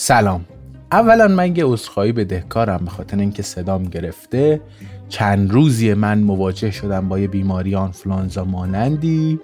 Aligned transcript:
سلام. 0.00 0.44
اولا 0.92 1.28
من 1.28 1.56
یه 1.56 1.64
عذرخواهی 1.64 2.12
بدهکارم 2.12 2.84
به 2.84 2.90
خاطر 2.90 3.18
اینکه 3.18 3.42
صدام 3.42 3.84
گرفته. 3.84 4.60
چند 5.08 5.50
روزی 5.50 5.94
من 5.94 6.18
مواجه 6.18 6.70
شدم 6.70 7.08
با 7.08 7.18
یه 7.18 7.28
بیماری 7.28 7.74
آنفلانزا 7.74 8.44
مانندی. 8.44 9.40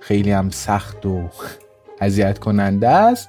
خیلی 0.00 0.30
هم 0.30 0.50
سخت 0.50 1.06
و 1.06 1.22
اذیت 2.00 2.38
کننده 2.38 2.88
است. 2.88 3.28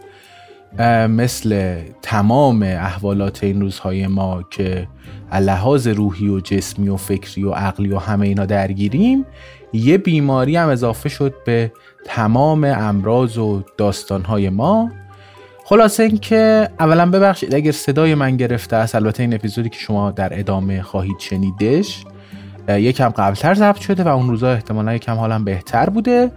مثل 1.10 1.80
تمام 2.02 2.64
احوالات 2.64 3.44
این 3.44 3.62
روزهای 3.62 4.08
ما 4.08 4.44
که 4.50 4.88
لحاظ 5.34 5.88
روحی 5.88 6.30
و 6.30 6.40
جسمی 6.40 6.90
و 6.90 6.96
فکری 6.96 7.44
و 7.44 7.52
عقلی 7.52 7.90
و 7.90 7.98
همه 7.98 8.28
اینا 8.28 8.46
درگیریم 8.46 9.26
یه 9.74 9.98
بیماری 9.98 10.56
هم 10.56 10.70
اضافه 10.70 11.10
شد 11.10 11.34
به 11.46 11.72
تمام 12.06 12.64
امراض 12.64 13.38
و 13.38 13.64
داستانهای 13.78 14.50
ما. 14.50 14.92
خلاصه 15.70 16.04
اینکه 16.04 16.70
اولا 16.80 17.12
ببخشید 17.12 17.56
اگر 17.56 17.72
صدای 17.72 18.16
من 18.16 18.38
گرفته 18.38 18.76
است 18.76 18.96
البته 18.96 19.24
این 19.24 19.34
اپیزودی 19.34 19.70
که 19.70 19.80
شما 19.80 20.12
در 20.12 20.40
ادامه 20.40 20.82
خواهید 20.82 21.20
شنیدش 21.20 22.04
یکم 22.70 23.10
قبلتر 23.10 23.54
ضبط 23.54 23.80
شده 23.80 24.04
و 24.04 24.08
اون 24.08 24.30
روزا 24.30 24.52
احتمالا 24.52 24.94
یکم 24.94 25.16
حالم 25.16 25.44
بهتر 25.44 25.90
بوده. 25.90 26.32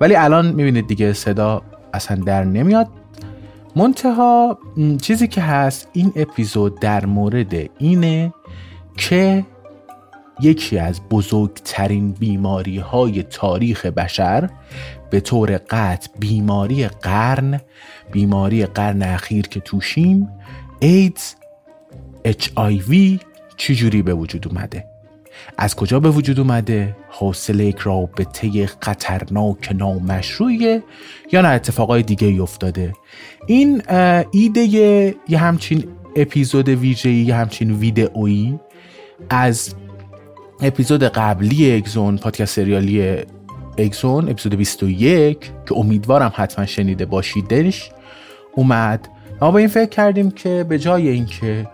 ولی 0.00 0.16
الان 0.16 0.46
می‌بینید 0.46 0.86
دیگه 0.86 1.12
صدا 1.12 1.62
اصلا 1.94 2.16
در 2.16 2.44
نمیاد. 2.44 2.88
منتها 3.76 4.58
چیزی 5.02 5.28
که 5.28 5.40
هست 5.40 5.88
این 5.92 6.12
اپیزود 6.16 6.80
در 6.80 7.06
مورد 7.06 7.54
اینه 7.78 8.32
که 8.96 9.44
یکی 10.40 10.78
از 10.78 11.00
بزرگترین 11.10 12.12
بیماری 12.12 12.78
های 12.78 13.22
تاریخ 13.22 13.86
بشر 13.86 14.50
به 15.10 15.20
طور 15.20 15.60
قطع 15.70 16.08
بیماری 16.18 16.88
قرن 16.88 17.60
بیماری 18.12 18.66
قرن 18.66 19.02
اخیر 19.02 19.48
که 19.48 19.60
توشیم 19.60 20.28
ایدز 20.80 21.34
HIV 22.26 22.94
چجوری 23.56 24.02
به 24.02 24.14
وجود 24.14 24.48
اومده؟ 24.48 24.84
از 25.58 25.74
کجا 25.76 26.00
به 26.00 26.10
وجود 26.10 26.40
اومده؟ 26.40 26.96
حاصل 27.08 27.60
یک 27.60 27.78
رابطه 27.78 28.66
خطرناک 28.66 29.72
نامشروعیه 29.74 30.82
یا 31.32 31.40
نه؟ 31.40 31.48
اتفاقای 31.48 32.02
دیگه 32.02 32.42
افتاده؟ 32.42 32.92
این 33.46 33.82
ایده 34.30 34.60
یه 35.28 35.38
همچین 35.38 35.84
اپیزود 36.16 36.68
ویژه‌ای 36.68 37.14
یه 37.16 37.34
همچین 37.34 37.70
ویدئویی 37.70 38.60
از 39.30 39.74
اپیزود 40.62 41.02
قبلی 41.02 41.76
اگزون 41.76 42.16
پادکست 42.16 42.54
سریالی 42.54 43.16
اگزون 43.78 44.28
اپیزود 44.28 44.54
21 44.54 45.38
که 45.40 45.74
امیدوارم 45.76 46.32
حتما 46.34 46.66
شنیده 46.66 47.06
باشیدش. 47.06 47.90
اومد. 48.56 49.08
ما 49.40 49.50
با 49.50 49.58
این 49.58 49.68
فکر 49.68 49.88
کردیم 49.88 50.30
که 50.30 50.66
به 50.68 50.78
جای 50.78 51.08
اینکه 51.08 51.68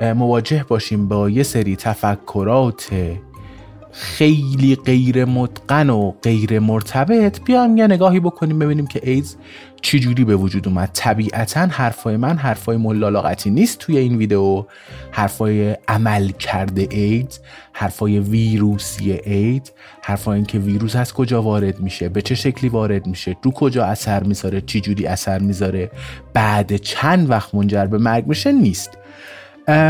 مواجه 0.00 0.64
باشیم 0.68 1.08
با 1.08 1.30
یه 1.30 1.42
سری 1.42 1.76
تفکرات 1.76 2.90
خیلی 3.92 4.76
غیر 4.76 5.24
متقن 5.24 5.90
و 5.90 6.12
غیر 6.22 6.58
مرتبط. 6.58 7.40
بیایم 7.44 7.76
یه 7.76 7.86
نگاهی 7.86 8.20
بکنیم 8.20 8.58
ببینیم 8.58 8.86
که 8.86 9.00
ایدز 9.02 9.36
چجوری 9.82 10.24
به 10.24 10.36
وجود 10.36 10.68
اومد. 10.68 10.90
طبیعتا 10.92 11.60
حرفای 11.60 12.16
من 12.16 12.36
حرفای 12.36 12.76
ملالاقتی 12.76 13.50
نیست 13.50 13.78
توی 13.78 13.98
این 13.98 14.16
ویدیو 14.16 14.64
حرفای 15.10 15.76
عمل 15.88 16.28
کرده 16.28 16.88
ایدز 16.90 17.38
حرفای 17.72 18.18
ویروسی 18.18 19.12
اید 19.12 19.72
حرفای 20.02 20.36
این 20.36 20.46
که 20.46 20.58
ویروس 20.58 20.96
از 20.96 21.12
کجا 21.12 21.42
وارد 21.42 21.80
میشه 21.80 22.08
به 22.08 22.22
چه 22.22 22.34
شکلی 22.34 22.70
وارد 22.70 23.06
میشه 23.06 23.36
رو 23.42 23.50
کجا 23.50 23.84
اثر 23.84 24.22
می‌ذاره 24.22 24.60
چجوری 24.60 25.06
اثر 25.06 25.38
می‌ذاره 25.38 25.90
بعد 26.34 26.76
چند 26.76 27.30
وقت 27.30 27.54
منجر 27.54 27.86
به 27.86 27.98
مرگ 27.98 28.26
میشه 28.26 28.52
نیست. 28.52 28.98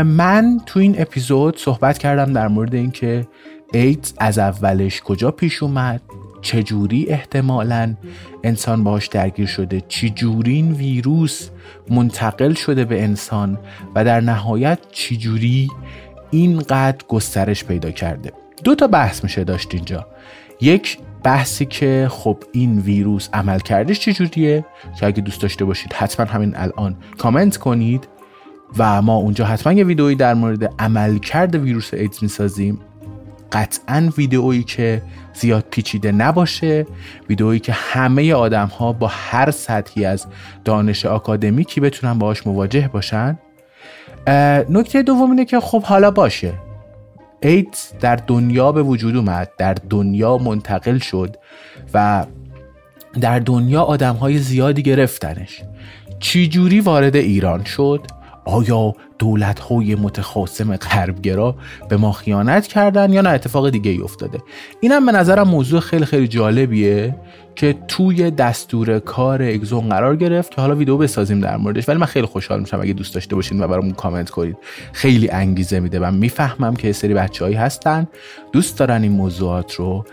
من 0.05 0.59
تو 0.65 0.79
این 0.79 1.01
اپیزود 1.01 1.57
صحبت 1.57 1.97
کردم 1.97 2.33
در 2.33 2.47
مورد 2.47 2.75
اینکه 2.75 3.27
ایدز 3.71 4.13
از 4.17 4.39
اولش 4.39 5.01
کجا 5.01 5.31
پیش 5.31 5.63
اومد؟ 5.63 6.01
چجوری 6.41 7.05
احتمالا؟ 7.09 7.95
انسان 8.43 8.83
باهاش 8.83 9.07
درگیر 9.07 9.45
شده. 9.45 9.81
چجوری 9.87 10.53
این 10.53 10.71
ویروس 10.71 11.49
منتقل 11.89 12.53
شده 12.53 12.85
به 12.85 13.03
انسان؟ 13.03 13.57
و 13.95 14.05
در 14.05 14.21
نهایت 14.21 14.79
چجوری 14.91 15.69
اینقدر 16.31 17.05
گسترش 17.07 17.63
پیدا 17.63 17.91
کرده؟ 17.91 18.31
دو 18.63 18.75
تا 18.75 18.87
بحث 18.87 19.23
میشه 19.23 19.43
داشت 19.43 19.75
اینجا. 19.75 20.07
یک 20.61 20.97
بحثی 21.23 21.65
که 21.65 22.07
خب 22.11 22.37
این 22.51 22.79
ویروس 22.79 23.29
عمل 23.33 23.59
کردش 23.59 23.99
چجوریه 23.99 24.65
که 24.99 25.05
اگه 25.05 25.21
دوست 25.21 25.41
داشته 25.41 25.65
باشید 25.65 25.93
حتما 25.93 26.25
همین 26.25 26.55
الان 26.55 26.95
کامنت 27.17 27.57
کنید. 27.57 28.07
و 28.77 29.01
ما 29.01 29.15
اونجا 29.15 29.45
حتما 29.45 29.73
یه 29.73 29.83
ویدئویی 29.83 30.15
در 30.15 30.33
مورد 30.33 30.73
عملکرد 30.79 31.55
ویروس 31.55 31.93
ایدز 31.93 32.23
می‌سازیم. 32.23 32.79
قطعا 33.51 34.09
ویدئویی 34.17 34.63
که 34.63 35.01
زیاد 35.33 35.65
پیچیده 35.71 36.11
نباشه 36.11 36.85
ویدئویی 37.29 37.59
که 37.59 37.71
همه 37.73 38.33
آدم 38.33 38.67
ها 38.67 38.93
با 38.93 39.07
هر 39.07 39.51
سطحی 39.51 40.05
از 40.05 40.27
دانش 40.65 41.05
آکادمیکی 41.05 41.81
بتونن 41.81 42.19
باهاش 42.19 42.47
مواجه 42.47 42.87
باشن. 42.87 43.39
نکته 44.69 45.03
دوم 45.03 45.29
اینه 45.29 45.45
که 45.45 45.59
خب 45.59 45.83
حالا 45.83 46.11
باشه. 46.11 46.53
ایدز 47.41 47.91
در 47.99 48.15
دنیا 48.15 48.71
به 48.71 48.83
وجود 48.83 49.15
اومد 49.15 49.51
در 49.57 49.73
دنیا 49.73 50.37
منتقل 50.37 50.97
شد 50.97 51.37
و 51.93 52.25
در 53.21 53.39
دنیا 53.39 53.81
آدم 53.81 54.15
های 54.15 54.37
زیادی 54.37 54.83
گرفتنش. 54.83 55.61
چی 56.19 56.47
جوری 56.47 56.79
وارد 56.79 57.15
ایران 57.15 57.63
شد؟ 57.63 58.07
آیا 58.45 58.93
دولت 59.19 59.59
های 59.59 59.95
متخاصم 59.95 60.75
غربگرا 60.75 61.55
به 61.89 61.97
ما 61.97 62.11
خیانت 62.11 62.67
کردن 62.67 63.13
یا 63.13 63.21
نه؟ 63.21 63.29
اتفاق 63.29 63.69
دیگه 63.69 63.91
ای 63.91 64.01
افتاده. 64.01 64.39
اینم 64.79 65.05
به 65.05 65.11
نظرم 65.11 65.47
موضوع 65.47 65.79
خیلی 65.79 66.05
خیلی 66.05 66.27
جالبیه 66.27 67.15
که 67.55 67.75
توی 67.87 68.31
دستور 68.31 68.99
کار 68.99 69.43
اگزون 69.43 69.89
قرار 69.89 70.15
گرفت 70.15 70.55
که 70.55 70.61
حالا 70.61 70.75
ویدیو 70.75 70.97
بسازیم 70.97 71.39
در 71.39 71.57
موردش. 71.57 71.89
ولی 71.89 71.99
من 71.99 72.05
خیلی 72.05 72.25
خوشحال 72.25 72.59
میشم 72.59 72.81
اگه 72.81 72.93
دوست 72.93 73.13
داشته 73.13 73.35
باشین 73.35 73.63
و 73.63 73.67
برامون 73.67 73.91
کامنت 73.91 74.29
کنید. 74.29 74.57
خیلی 74.93 75.29
انگیزه 75.29 75.79
میده. 75.79 75.99
و 75.99 76.11
می‌فهمم 76.11 76.75
که 76.75 76.93
سری 76.93 77.13
بچههایی 77.13 77.55
هستن. 77.57 78.07
دوست 78.51 78.77
دارن 78.79 79.01
این 79.01 79.11
موضوعات 79.11 79.73
رو 79.73 80.05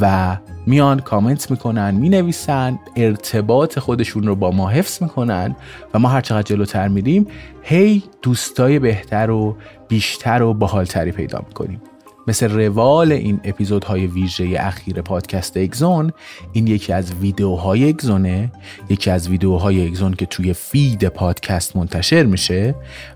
و 0.00 0.36
میان 0.66 1.00
کامنت 1.00 1.50
می‌کنن 1.50 1.94
می‌نویسن 1.94 2.78
ارتباط 2.96 3.78
خودشون 3.78 4.22
رو 4.22 4.36
با 4.36 4.50
ما 4.50 4.68
حفظ 4.68 5.02
می‌کنن 5.02 5.56
و 5.94 5.98
ما 5.98 6.08
هر 6.08 6.20
چقدر 6.20 6.42
جلوتر 6.42 6.88
میریم 6.88 7.26
هی 7.62 8.02
دوستای 8.22 8.78
بهتر 8.78 9.30
و 9.30 9.56
بیشتر 9.88 10.42
و 10.42 10.54
باحالتری 10.54 11.12
پیدا 11.12 11.42
می‌کنیم. 11.48 11.80
مثل 12.28 12.48
روال 12.48 13.12
این 13.12 13.40
اپیزودهای 13.44 14.06
ویژه 14.06 14.56
اخیر 14.58 15.02
پادکست 15.02 15.56
اگزون 15.56 16.12
این 16.52 16.66
یکی 16.66 16.92
از 16.92 17.14
ویدیوهای 17.14 17.88
اگزونه 17.88 18.52
یکی 18.88 19.10
از 19.10 19.28
ویدیوهای 19.28 19.86
اگزون 19.86 20.14
که 20.14 20.26
توی 20.26 20.52
فید 20.52 21.08
پادکست 21.08 21.76
منتشر 21.76 22.22
میشه 22.22 22.74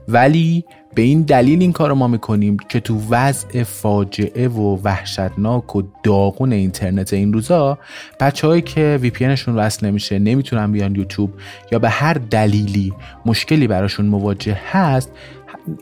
ولی 0.08 0.64
به 0.94 1.02
این 1.02 1.22
دلیل 1.22 1.60
این 1.60 1.72
کار 1.72 1.88
رو 1.88 1.94
ما 1.94 2.08
می‌کنیم 2.08 2.56
که 2.68 2.80
تو 2.80 3.00
وضع 3.10 3.62
فاجعه 3.62 4.48
و 4.48 4.78
وحشتناک 4.84 5.76
و 5.76 5.82
داغون 6.02 6.52
اینترنت 6.52 7.12
این 7.12 7.32
روزا 7.32 7.78
بچههایی 8.20 8.62
که 8.62 8.98
وی 9.02 9.12
وصل 9.46 9.86
نمیشه 9.86 10.18
نمی‌تونن 10.18 10.72
بیان 10.72 10.96
یوتیوب 10.96 11.30
یا 11.72 11.78
به 11.78 11.88
هر 11.88 12.14
دلیلی 12.14 12.92
مشکلی 13.26 13.66
براشون 13.66 14.06
مواجه 14.06 14.58
هست 14.70 15.12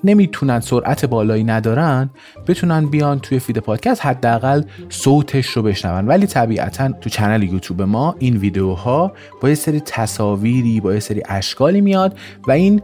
نمی‌تونن 0.05 0.61
سرعت 0.61 1.05
بالایی 1.05 1.45
ندارن 1.45 2.11
بتونن 2.47 2.87
بیان 2.87 3.19
توی 3.19 3.39
feed 3.39 3.59
پادکست 3.59 4.07
حداقل 4.07 4.63
صوتش 4.89 5.47
رو 5.47 5.63
بشنون. 5.63 6.07
ولی 6.07 6.27
طبیعتا 6.27 6.89
تو 6.89 7.11
channel 7.11 7.43
YouTube 7.43 7.83
ما 7.83 8.15
این 8.19 8.37
ویدیوها 8.37 9.13
با 9.41 9.49
یه 9.49 9.55
سری 9.55 9.81
تصاویری 9.81 10.81
با 10.81 10.95
یه 10.95 11.01
سری 11.01 11.23
اشکالی 11.29 11.81
میاد 11.81 12.19
و 12.49 12.53
این 12.53 12.83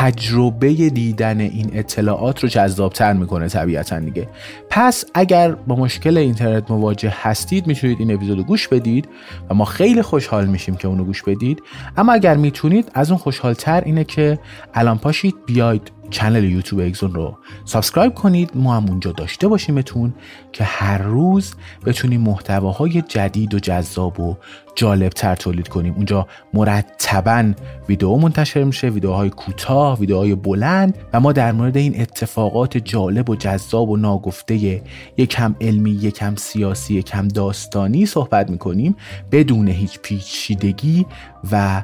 تجربه 0.00 0.72
دیدن 0.72 1.40
این 1.40 1.70
اطلاعات 1.72 2.42
رو 2.42 2.48
جذابتر 2.48 3.12
می‌کنه 3.12 3.48
طبیعتا 3.48 3.98
دیگه. 3.98 4.28
پس 4.70 5.04
اگر 5.14 5.52
با 5.52 5.76
مشکل 5.76 6.18
اینترنت 6.18 6.70
مواجه 6.70 7.14
هستید 7.16 7.66
می‌تونید 7.66 8.00
این 8.00 8.14
اپیزود 8.14 8.46
گوش 8.46 8.68
بدید 8.68 9.08
و 9.50 9.54
ما 9.54 9.64
خیلی 9.64 10.02
خوشحال 10.02 10.46
میشیم 10.46 10.76
که 10.76 10.88
اونو 10.88 11.04
گوش 11.04 11.22
بدید. 11.22 11.62
اما 11.96 12.12
اگر 12.12 12.36
می‌تونید 12.36 12.90
از 12.94 13.10
اون 13.10 13.18
خوشحالتر 13.18 13.80
اینه 13.84 14.04
که 14.04 14.38
الان 14.74 14.98
پاشید 14.98 15.34
بیاید 15.46 15.92
channel 16.10 16.44
YouTube 16.44 16.80
اگزون 16.80 17.14
رو 17.14 17.38
subscribe 17.64 18.14
کنید. 18.14 18.50
ما 18.54 18.76
هم 18.76 18.88
اونجا 18.88 19.12
داشته 19.12 19.48
باشیمتون 19.48 20.14
که 20.52 20.64
هر 20.64 20.98
روز 20.98 21.54
بتونیم 21.86 22.20
محتواهای 22.20 23.02
جدید 23.02 23.54
و 23.54 23.58
جذاب 23.58 24.20
و 24.20 24.36
جالب 24.74 25.12
تر 25.12 25.34
تولید 25.34 25.68
کنیم. 25.68 25.94
اونجا 25.94 26.26
مرتبا 26.54 27.52
ویدیو 27.88 28.16
منتشر 28.16 28.64
میشه 28.64 28.88
ویدیوهای 28.88 29.30
کوتاه 29.30 29.98
ویدیوهای 29.98 30.34
بلند 30.34 30.98
و 31.12 31.20
ما 31.20 31.32
در 31.32 31.52
مورد 31.52 31.76
این 31.76 32.00
اتفاقات 32.00 32.76
جالب 32.76 33.30
و 33.30 33.36
جذاب 33.36 33.90
و 33.90 33.96
ناگفته 33.96 34.82
یکم 35.16 35.54
علمی 35.60 35.90
یکم 35.90 36.36
سیاسی 36.36 36.94
یکم 36.94 37.28
داستانی 37.28 38.06
صحبت 38.06 38.50
می‌کنیم 38.50 38.96
بدون 39.32 39.68
هیچ 39.68 39.98
پیچیدگی 39.98 41.06
و 41.52 41.82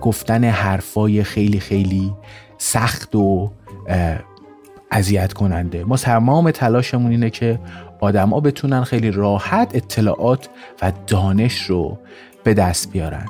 گفتن 0.00 0.44
حرفای 0.44 1.22
خیلی 1.22 1.60
خیلی 1.60 2.12
سخت 2.62 3.14
و 3.14 3.50
اذیت 4.90 5.32
کننده. 5.32 5.84
ما 5.84 5.96
تمام 5.96 6.50
تلاشمون 6.50 7.10
اینه 7.10 7.30
که 7.30 7.58
آدما 8.00 8.40
بتونن 8.40 8.84
خیلی 8.84 9.10
راحت 9.10 9.70
اطلاعات 9.74 10.48
و 10.82 10.92
دانش 11.06 11.62
رو 11.62 11.98
به 12.44 12.54
دست 12.54 12.92
بیارن. 12.92 13.26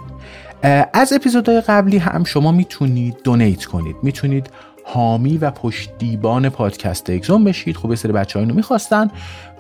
از 0.93 1.13
اپیزودهای 1.13 1.61
قبلی 1.61 1.99
هم 1.99 2.25
شما 2.25 2.53
می‌تونید 2.53 3.17
دونیت 3.25 3.65
کنید. 3.65 3.97
می‌تونید 4.03 4.51
حامی 4.85 5.39
و 5.39 5.51
پشتیبان 5.51 6.49
پادکست 6.49 7.11
اگزون 7.11 7.45
بشید. 7.45 7.77
خب 7.77 7.95
سری 7.95 8.13
بچه 8.13 8.39
اینو 8.39 8.55
می‌خواستن 8.55 9.11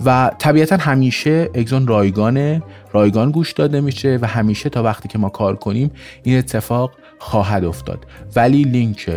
و 0.04 0.30
طبیعتا 0.38 0.76
همیشه 0.76 1.50
اگزون 1.54 1.86
رایگانه 1.86 2.62
رایگان 2.92 3.30
گوش 3.30 3.52
داده 3.52 3.80
میشه 3.80 4.18
و 4.22 4.26
همیشه 4.26 4.68
تا 4.68 4.82
وقتی 4.82 5.08
که 5.08 5.18
ما 5.18 5.28
کار 5.28 5.56
کنیم 5.56 5.90
این 6.22 6.38
اتفاق 6.38 6.92
خواهد 7.18 7.64
افتاد. 7.64 8.06
ولی 8.36 8.62
لینک 8.64 9.10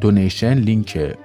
donation 0.00 0.54
لینک 0.54 1.16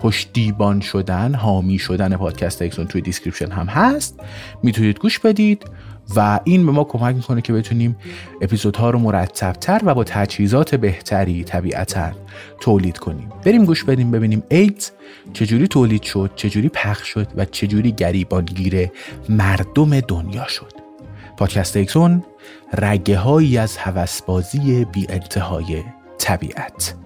پشتیبان 0.00 0.80
شدن 0.80 1.34
حامی 1.34 1.78
شدن 1.78 2.16
پادکست 2.16 2.62
اگزون 2.62 2.86
توی 2.86 3.00
description 3.00 3.50
هم 3.50 3.66
هست. 3.66 4.20
می‌تونید 4.62 4.98
گوش 4.98 5.18
بدید 5.18 5.64
و 6.16 6.40
این 6.44 6.66
به 6.66 6.72
ما 6.72 6.84
کمک 6.84 7.16
می‌کنه 7.16 7.40
که 7.40 7.52
بتونیم 7.52 7.96
اپیزودها 8.40 8.90
رو 8.90 8.98
مرتبتر 8.98 9.80
و 9.84 9.94
با 9.94 10.04
تجهیزات 10.04 10.74
بهتری 10.74 11.44
طبیعتا 11.44 12.10
تولید 12.60 12.98
کنیم. 12.98 13.28
بریم 13.44 13.64
گوش 13.64 13.84
بدیم 13.84 14.10
ببینیم 14.10 14.42
ایدز 14.48 14.90
چجوری 15.32 15.68
تولید 15.68 16.02
شد 16.02 16.30
چجوری 16.36 16.68
پخش 16.68 17.08
شد 17.08 17.28
و 17.36 17.44
چجوری 17.44 17.92
گریبانگیر 17.92 18.90
مردم 19.28 20.00
دنیا 20.00 20.48
شد. 20.48 20.72
پادکست 21.36 21.76
اکسون 21.76 22.24
رگه 22.78 23.18
هایی 23.18 23.58
از 23.58 23.76
هوسبازی 23.76 24.84
بی 24.84 25.06
انتهای 25.08 25.82
طبیعت. 26.18 27.05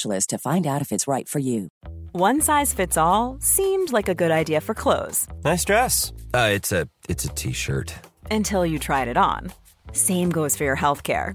specialist 0.00 0.30
to 0.30 0.38
find 0.38 0.66
out 0.66 0.82
if 0.82 0.92
it's 0.92 1.08
right 1.08 1.28
for 1.28 1.40
you. 1.40 1.68
One 2.12 2.40
size 2.40 2.74
fits 2.74 2.96
all 2.96 3.38
seemed 3.40 3.92
like 3.92 4.08
a 4.08 4.14
good 4.14 4.30
idea 4.30 4.60
for 4.60 4.74
clothes. 4.74 5.26
Nice 5.44 5.64
dress. 5.64 6.12
Uh, 6.34 6.50
it's 6.52 6.72
a 6.72 6.88
it's 7.08 7.24
a 7.24 7.28
t-shirt. 7.28 7.94
Until 8.30 8.64
you 8.66 8.78
tried 8.78 9.08
it 9.08 9.16
on. 9.16 9.52
Same 9.92 10.30
goes 10.30 10.56
for 10.56 10.64
your 10.64 10.76
healthcare. 10.76 11.34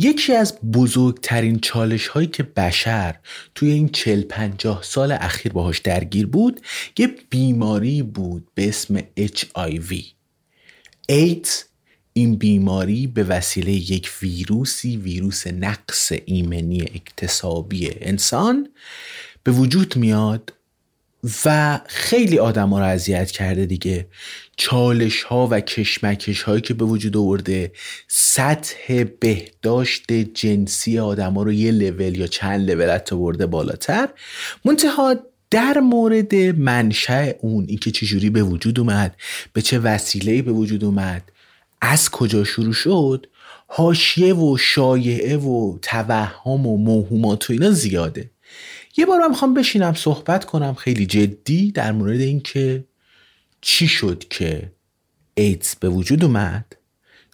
یکی 0.00 0.32
از 0.32 0.58
بزرگترین 0.60 1.58
چالش 1.60 2.06
هایی 2.06 2.26
که 2.26 2.42
بشر 2.42 3.16
توی 3.54 3.70
این 3.70 3.88
چل 3.88 4.22
پنجاه 4.22 4.82
سال 4.82 5.12
اخیر 5.12 5.52
باهاش 5.52 5.78
درگیر 5.78 6.26
بود 6.26 6.60
یه 6.98 7.06
بیماری 7.30 8.02
بود 8.02 8.48
به 8.54 8.68
اسم 8.68 8.98
HIV 9.00 9.94
ایدز 11.08 11.64
این 12.12 12.36
بیماری 12.36 13.06
به 13.06 13.24
وسیله 13.24 13.72
یک 13.72 14.10
ویروسی 14.22 14.96
ویروس 14.96 15.46
نقص 15.46 16.12
ایمنی 16.24 16.82
اکتسابی 16.82 17.90
انسان 18.00 18.68
به 19.42 19.52
وجود 19.52 19.96
میاد 19.96 20.52
و 21.44 21.80
خیلی 21.86 22.38
آدم 22.38 22.68
ها 22.68 22.78
رو 22.78 22.84
اذیت 22.84 23.30
کرده 23.30 23.66
دیگه. 23.66 24.06
چالش 24.56 25.22
ها 25.22 25.48
و 25.50 25.60
کشمکش 25.60 26.42
هایی 26.42 26.60
که 26.60 26.74
به 26.74 26.84
وجود 26.84 27.16
آورده 27.16 27.72
سطح 28.08 29.04
بهداشت 29.20 30.12
جنسی 30.12 30.98
آدم 30.98 31.34
ها 31.34 31.42
رو 31.42 31.52
یه 31.52 31.70
لول 31.70 32.18
یا 32.18 32.26
چند 32.26 32.70
لول 32.70 32.90
حتی 32.90 33.16
برده 33.16 33.46
بالاتر. 33.46 34.08
منتها 34.64 35.16
در 35.50 35.78
مورد 35.80 36.34
منشأ 36.34 37.32
اون 37.40 37.64
اینکه 37.68 37.90
چجوری 37.90 38.30
به 38.30 38.42
وجود 38.42 38.80
اومد 38.80 39.16
به 39.52 39.62
چه 39.62 39.78
وسیله 39.78 40.42
به 40.42 40.52
وجود 40.52 40.84
اومد 40.84 41.22
از 41.80 42.10
کجا 42.10 42.44
شروع 42.44 42.72
شد 42.72 43.26
حاشیه 43.66 44.34
و 44.34 44.56
شایعه 44.56 45.36
و 45.36 45.78
توهم 45.82 46.66
و 46.66 46.76
موهومات 46.76 47.50
و 47.50 47.52
اینا 47.52 47.70
زیاده. 47.70 48.30
یه 48.98 49.06
بار 49.06 49.20
من 49.20 49.28
می‌خوام 49.28 49.54
بشینم 49.54 49.94
صحبت 49.94 50.44
کنم 50.44 50.74
خیلی 50.74 51.06
جدی 51.06 51.72
در 51.72 51.92
مورد 51.92 52.20
اینکه 52.20 52.84
چی 53.60 53.88
شد 53.88 54.24
که 54.30 54.72
ایدز 55.34 55.74
به 55.74 55.88
وجود 55.88 56.24
اومد 56.24 56.76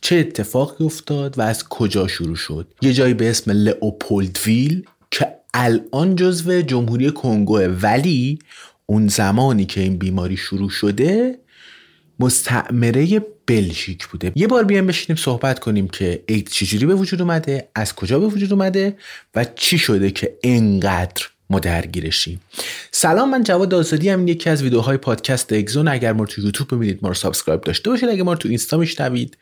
چه 0.00 0.16
اتفاقی 0.16 0.85
افتاد 0.85 1.38
و 1.38 1.42
از 1.42 1.68
کجا 1.68 2.09
شروع 2.09 2.37
شد. 2.37 2.75
یه 2.83 2.92
جایی 2.92 3.14
به 3.14 3.30
اسم 3.30 3.50
لئوپولدویل 3.50 4.85
که 5.11 5.26
الان 5.54 6.16
جزو 6.16 6.61
جمهوری 6.61 7.11
کنگوه 7.11 7.66
ولی 7.66 8.38
اون 8.87 9.09
زمانی 9.09 9.64
که 9.64 9.80
این 9.80 9.97
بیماری 9.99 10.37
شروع 10.37 10.71
شده 10.71 11.38
مستعمره 12.21 13.23
بلژیک 13.47 14.06
بوده. 14.06 14.33
یه 14.35 14.47
بار 14.47 14.64
بیایم 14.64 14.87
بشینیم 14.87 15.23
صحبت 15.23 15.59
کنیم 15.59 15.88
که 15.88 16.25
اید 16.28 16.49
چجوری 16.49 16.87
به 16.87 16.94
وجود 16.94 17.23
اومده 17.23 17.68
از 17.75 17.94
کجا 17.94 18.18
به 18.18 18.26
وجود 18.26 18.52
اومده 18.52 18.97
و 19.35 19.44
چی 19.44 19.78
شده 19.78 20.11
که 20.11 20.38
انقدر 20.42 21.34
ما 21.50 21.58
درگیرشیم. 21.58 22.40
سلام 22.90 23.30
من 23.30 23.42
جواد 23.42 23.74
آزادی‌ام 23.75 24.28
یکی 24.28 24.50
از 24.50 24.62
ویدیوهای 24.62 24.96
پادکست 24.96 25.52
اگزون. 25.52 25.88
اگر 25.88 26.12
ما 26.12 26.22
رو 26.22 26.26
تو 26.26 26.40
یوتیوب 26.40 26.74
ببینید 26.74 26.98
ما 27.02 27.08
رو 27.08 27.14
subscribe 27.14 27.61
داشته 27.60 27.90
باشید. 27.90 28.08
اگر 28.08 28.22
ما 28.22 28.34
تو 28.34 28.48
اینستا 28.48 28.76
میشنوید 28.76 29.36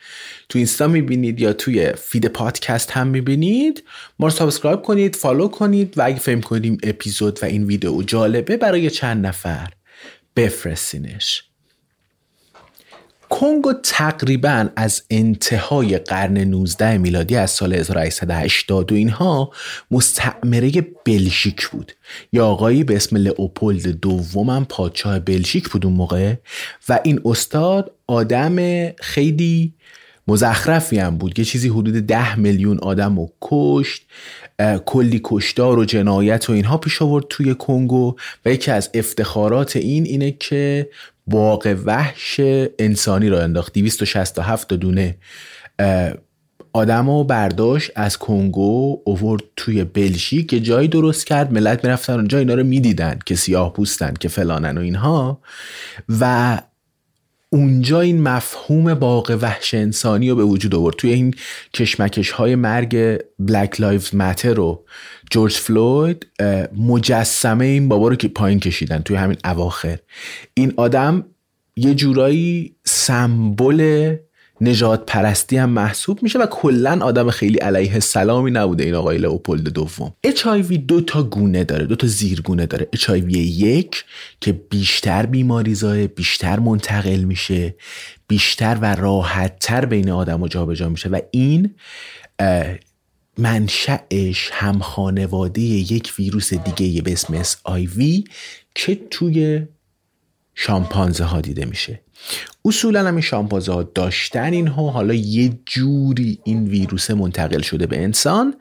تو 0.49 0.59
اینستا 0.59 0.87
می‌بینید 0.87 1.41
یا 1.41 1.53
توی 1.53 1.93
feed 1.93 2.27
پادکست 2.27 2.91
هم 2.91 3.07
می‌بینید 3.07 3.85
ما 4.19 4.27
رو 4.27 4.33
subscribe 4.33 4.83
کنید 4.83 5.17
follow 5.17 5.49
کنید 5.49 5.99
و 5.99 6.03
اگه 6.03 6.19
فکر 6.19 6.41
می‌کنید 6.41 6.79
اپیزود 6.83 7.39
و 7.43 7.47
این 7.47 7.65
ویدیو 7.65 8.03
جالبه 8.03 8.57
برای 8.57 8.91
چند 8.91 9.27
نفر 9.27 9.69
بفرستینش. 10.37 11.52
کنگو 13.33 13.73
تقریبا 13.83 14.69
از 14.77 15.03
انتهای 15.11 15.99
قرن 15.99 16.39
19 16.39 16.99
میلادی 16.99 17.37
از 17.37 17.51
سال 17.51 17.73
1880 17.73 18.93
و 18.93 18.95
اینها 18.95 19.51
مستعمره 19.91 20.71
بلژیک 21.05 21.69
بود. 21.69 21.93
یا 22.33 22.47
آقایی 22.47 22.85
به 22.85 22.97
اسم 22.97 23.17
لئوپولد 23.17 23.87
دوم 23.87 24.65
پادشاه 24.65 25.19
بلژیک 25.19 25.69
بود 25.69 25.87
اون 25.87 25.95
موقع 25.95 26.35
و 26.89 27.01
این 27.05 27.21
استاد 27.25 27.93
آدم 28.07 28.57
خیلی 28.93 29.75
مزخرفی 30.29 30.99
هم 30.99 31.19
بود. 31.19 31.39
یه 31.39 31.45
چیزی 31.45 31.69
حدود 31.69 31.95
ده 31.95 32.39
میلیون 32.39 32.79
آدم 32.79 33.19
رو 33.19 33.33
کشت 33.43 34.03
کلی 34.87 35.21
کشتار 35.25 35.79
و 35.79 35.85
جنایت 35.85 36.51
و 36.51 36.53
اینها 36.53 36.79
پیش 36.79 37.03
آورد 37.03 37.25
توی 37.29 37.55
کنگو 37.55 38.17
و 38.45 38.51
یکی 38.51 38.71
از 38.71 38.91
افتخارات 38.95 39.77
این 39.77 40.05
اینه 40.05 40.31
که 40.31 40.89
باغ 41.27 41.77
وحش 41.85 42.41
انسانی 42.79 43.29
را 43.29 43.43
انداخت. 43.43 43.73
267 43.73 44.69
دونه 44.77 45.17
آدم 46.73 47.09
و 47.09 47.25
برداشت 47.25 47.91
از 47.97 48.19
کنگو 48.19 49.03
اوورد 49.05 49.43
توی 49.57 49.85
بلژیک. 49.85 50.53
یه 50.53 50.61
جایی 50.61 50.89
درست 50.89 51.27
کرد 51.27 51.53
ملت 51.53 51.85
می‌رفتن 51.85 52.13
اونجا 52.13 52.39
اینا 52.39 52.55
رو 52.55 52.65
می‌دیدن 52.65 53.19
که 53.27 53.35
سیاه 53.35 53.73
پوستن 53.73 54.15
که 54.21 54.29
فلانن 54.29 54.79
و 54.79 54.81
اینها. 54.81 55.41
و 56.21 56.59
اونجا 57.53 58.01
این 58.01 58.23
مفهوم 58.23 58.95
باغ 58.95 59.39
وحش 59.41 59.75
انسانی 59.75 60.31
رو 60.31 60.37
به 60.37 60.45
وجود 60.45 60.75
آورد. 60.75 60.97
توی 60.97 61.13
این 61.13 61.35
کشمکش 61.75 62.31
های 62.31 62.55
مرگ 62.55 63.19
Black 63.39 63.81
Lives 63.81 64.15
Matter 64.15 64.55
و 64.55 64.85
جورج 65.31 65.57
فلوید 65.57 66.27
مجسمه 66.79 67.65
این 67.65 67.89
بابا 67.89 68.09
رو 68.09 68.17
که 68.17 68.29
پایین 68.29 68.61
کشیدن 68.61 68.99
توی 68.99 69.17
همین 69.17 69.37
اواخر. 69.45 69.99
این 70.55 70.73
آدم 70.77 71.25
یه 71.77 71.95
جورایی 71.95 72.77
سمبل 72.85 74.17
نجات 74.63 75.07
پرستی 75.07 75.57
هم 75.57 75.71
محسوب 75.71 76.23
میشه 76.23 76.39
و 76.39 76.47
کلا 76.47 76.99
آدم 77.03 77.31
خیلی 77.31 77.59
علیه 77.59 78.01
سلامی 78.01 78.51
نبوده 78.51 78.85
این 78.85 78.95
آقای 78.95 79.19
لئوپولد 79.19 79.69
دوم. 79.69 80.13
HIV 80.27 80.73
دو 80.89 81.01
تا 81.01 81.23
گونه 81.23 81.65
داره 81.65 81.87
دو 81.87 81.97
تا 81.97 82.07
زیرگونه 82.07 82.67
داره. 82.67 82.89
HIV 82.97 83.37
یک 83.37 84.05
که 84.41 84.53
بیشتر 84.53 85.27
بیماری 85.27 85.75
زای 85.75 86.07
بیشتر 86.07 86.59
منتقل 86.59 87.25
میشه 87.25 87.75
بیشتر 88.29 88.79
و 88.81 88.95
راحتتر 88.95 89.85
بین 89.85 90.11
آدم 90.11 90.47
جابجا 90.47 90.89
میشه 90.89 91.09
و 91.09 91.21
این 91.31 91.75
منشأش 93.39 94.51
هم 94.53 94.79
خانواده 94.79 95.61
یک 95.61 96.13
ویروس 96.19 96.55
دیگه 96.55 97.03
به 97.03 97.13
اسم 97.13 97.43
SIV 97.43 98.29
که 98.75 99.01
توی 99.11 99.63
شامپانزه 100.55 101.25
ها 101.25 101.41
دیده 101.41 101.65
میشه. 101.65 102.01
اصولا 102.65 103.09
هم 103.09 103.15
این 103.15 103.21
شامپانزه 103.21 103.89
داشتن 103.95 104.53
اینها 104.53 104.91
حالا 104.91 105.15
یه 105.15 105.53
جوری 105.67 106.39
این 106.45 106.67
ویروس 106.67 107.11
منتقل 107.11 107.61
شده 107.61 107.87
به 107.87 108.03
انسان 108.03 108.55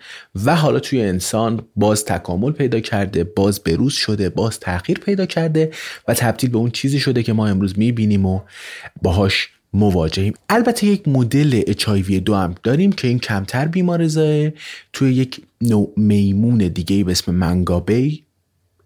و 0.45 0.55
حالا 0.55 0.79
توی 0.79 1.01
انسان 1.01 1.63
باز 1.75 2.05
تکامل 2.05 2.51
پیدا 2.51 2.79
کرده 2.79 3.23
باز 3.23 3.59
بروز 3.59 3.93
شده 3.93 4.29
باز 4.29 4.59
تغییر 4.59 4.99
پیدا 4.99 5.25
کرده 5.25 5.71
و 6.07 6.13
تبدیل 6.13 6.49
به 6.49 6.57
اون 6.57 6.71
چیزی 6.71 6.99
شده 6.99 7.23
که 7.23 7.33
ما 7.33 7.47
امروز 7.47 7.79
می‌بینیم 7.79 8.25
و 8.25 8.39
باهاش 9.01 9.49
مواجهیم. 9.73 10.33
البته 10.49 10.87
یک 10.87 11.07
مدل 11.07 11.61
HIV 11.61 12.11
دو 12.11 12.35
هم 12.35 12.55
داریم 12.63 12.91
که 12.91 13.07
این 13.07 13.19
کمتر 13.19 13.67
بیمارزایه 13.67 14.53
توی 14.93 15.13
یک 15.13 15.41
نوع 15.61 15.93
میمون 15.97 16.57
دیگه 16.57 17.03
به 17.03 17.11
اسم 17.11 17.31
منگابی 17.31 18.23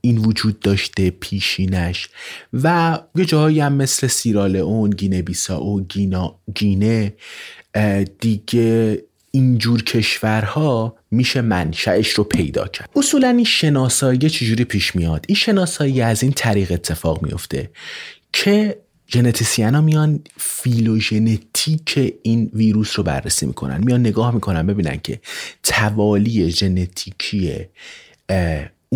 این 0.05 0.17
وجود 0.17 0.59
داشته 0.59 1.09
پیشینش 1.09 2.09
و 2.53 2.99
یه 3.15 3.25
جایی 3.25 3.59
هم 3.59 3.73
مثل 3.73 4.07
سیرالئون 4.07 4.89
گینه 4.89 5.21
بیساو 5.21 5.81
گینا 5.81 6.39
گینه 6.55 7.13
دیگه 8.19 9.03
اینجور 9.31 9.83
کشورها 9.83 10.95
میشه 11.11 11.41
منشأش 11.41 12.09
رو 12.09 12.23
پیدا 12.23 12.67
کرد. 12.67 12.89
اصولا 12.95 13.29
این 13.29 13.43
شناسایی 13.43 14.29
چجوری 14.29 14.63
پیش 14.63 14.95
میاد؟ 14.95 15.25
این 15.27 15.35
شناسایی 15.35 16.01
از 16.01 16.23
این 16.23 16.31
طریق 16.31 16.71
اتفاق 16.71 17.23
میفته 17.23 17.69
که 18.33 18.77
ژنتیسین 19.13 19.75
ها 19.75 19.81
میان 19.81 20.19
فیلوژنتیک 20.37 22.13
این 22.23 22.51
ویروس 22.53 22.97
رو 22.97 23.03
بررسی 23.03 23.45
می‌کنن. 23.45 23.83
میان 23.83 23.99
نگاه 23.99 24.33
می‌کنن 24.33 24.67
ببینن 24.67 24.99
که 25.03 25.19
توالی 25.63 26.51
ژنتیکی 26.51 27.53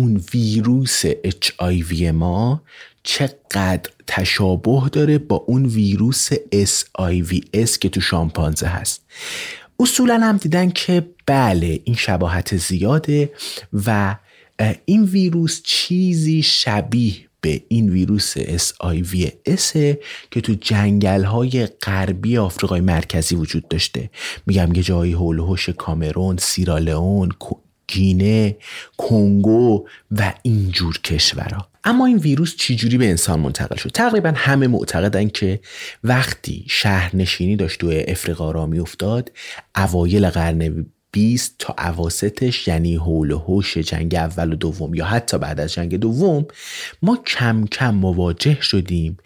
اون 0.00 0.24
ویروس 0.34 1.06
HIV 1.06 2.02
ما 2.02 2.62
چقدر 3.02 3.90
تشابه 4.06 4.88
داره 4.92 5.18
با 5.18 5.36
اون 5.36 5.66
ویروس 5.66 6.32
SIVS 6.34 7.78
که 7.78 7.88
تو 7.88 8.00
شامپانزه 8.00 8.66
هست. 8.66 9.02
اصولا 9.80 10.18
هم 10.18 10.36
دیدن 10.36 10.70
که 10.70 11.08
بله 11.26 11.80
این 11.84 11.96
شباهت 11.96 12.56
زیاده 12.56 13.32
و 13.86 14.16
این 14.84 15.04
ویروس 15.04 15.60
چیزی 15.64 16.42
شبیه 16.42 17.14
به 17.40 17.62
این 17.68 17.90
ویروس 17.90 18.38
SIVS 18.38 19.72
که 20.30 20.40
تو 20.42 20.54
جنگل 20.60 21.24
های 21.24 21.66
غربی 21.66 22.38
آفریقای 22.38 22.80
مرکزی 22.80 23.34
وجود 23.34 23.68
داشته. 23.68 24.10
میگم 24.46 24.74
یه 24.74 24.82
جایی 24.82 25.12
هول 25.12 25.56
کامرون 25.78 26.36
سیرالئون 26.36 27.32
گینه 27.90 28.56
کنگو 28.96 29.86
و 30.10 30.34
اینجور 30.42 30.98
کشورها. 30.98 31.68
اما 31.84 32.06
این 32.06 32.16
ویروس 32.16 32.56
چجوری 32.56 32.98
به 32.98 33.08
انسان 33.08 33.40
منتقل 33.40 33.76
شد؟ 33.76 33.90
تقریبا 33.90 34.32
همه 34.36 34.66
معتقدن 34.66 35.28
که 35.28 35.60
وقتی 36.04 36.64
شهرنشینی 36.68 37.56
داشت 37.56 37.80
توی 37.80 38.04
افریقا 38.08 38.50
را 38.50 38.66
میافتاد 38.66 39.32
اوایل 39.76 40.30
قرن 40.30 40.86
20 41.12 41.54
تا 41.58 41.74
عواستش 41.78 42.68
یعنی 42.68 42.96
حول 42.96 43.30
و 43.30 43.38
حوش 43.38 43.78
جنگ 43.78 44.14
اول 44.14 44.52
و 44.52 44.56
دوم 44.56 44.94
یا 44.94 45.04
حتی 45.04 45.38
بعد 45.38 45.60
از 45.60 45.72
جنگ 45.72 45.96
دوم 45.96 46.46
ما 47.02 47.16
کم 47.26 47.66
کم 47.66 47.94
مواجه 47.94 48.60
شدیم 48.60 49.16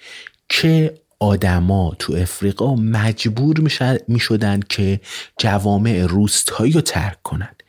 که 0.49 0.95
آدما 1.19 1.97
تو 1.99 2.15
افریقا 2.15 2.75
مجبور 2.75 3.71
می 4.09 4.21
شدن 4.21 4.61
که 4.69 5.01
جوامع 5.39 6.07
روستایی 6.07 6.73
رو 6.73 6.81
ترک 6.81 7.23
کنند. 7.23 7.63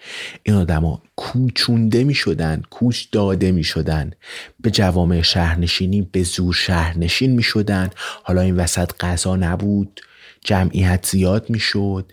این 0.43 0.55
آدما 0.55 1.01
کوچونده 1.15 2.03
می 2.03 2.13
شدن 2.13 2.63
کوچ 2.69 3.05
داده 3.11 3.51
می 3.51 3.63
شدن 3.63 4.11
به 4.59 4.71
جوامع 4.71 5.21
شهرنشینی 5.21 6.01
به 6.01 6.23
زور 6.23 6.53
شهرنشین 6.53 7.31
می 7.31 7.43
شدن 7.43 7.89
حالا 8.23 8.41
این 8.41 8.55
وسط 8.55 8.91
غذا 8.99 9.35
نبود 9.35 10.01
جمعیت 10.43 11.05
زیاد 11.05 11.49
می‌شد. 11.49 12.11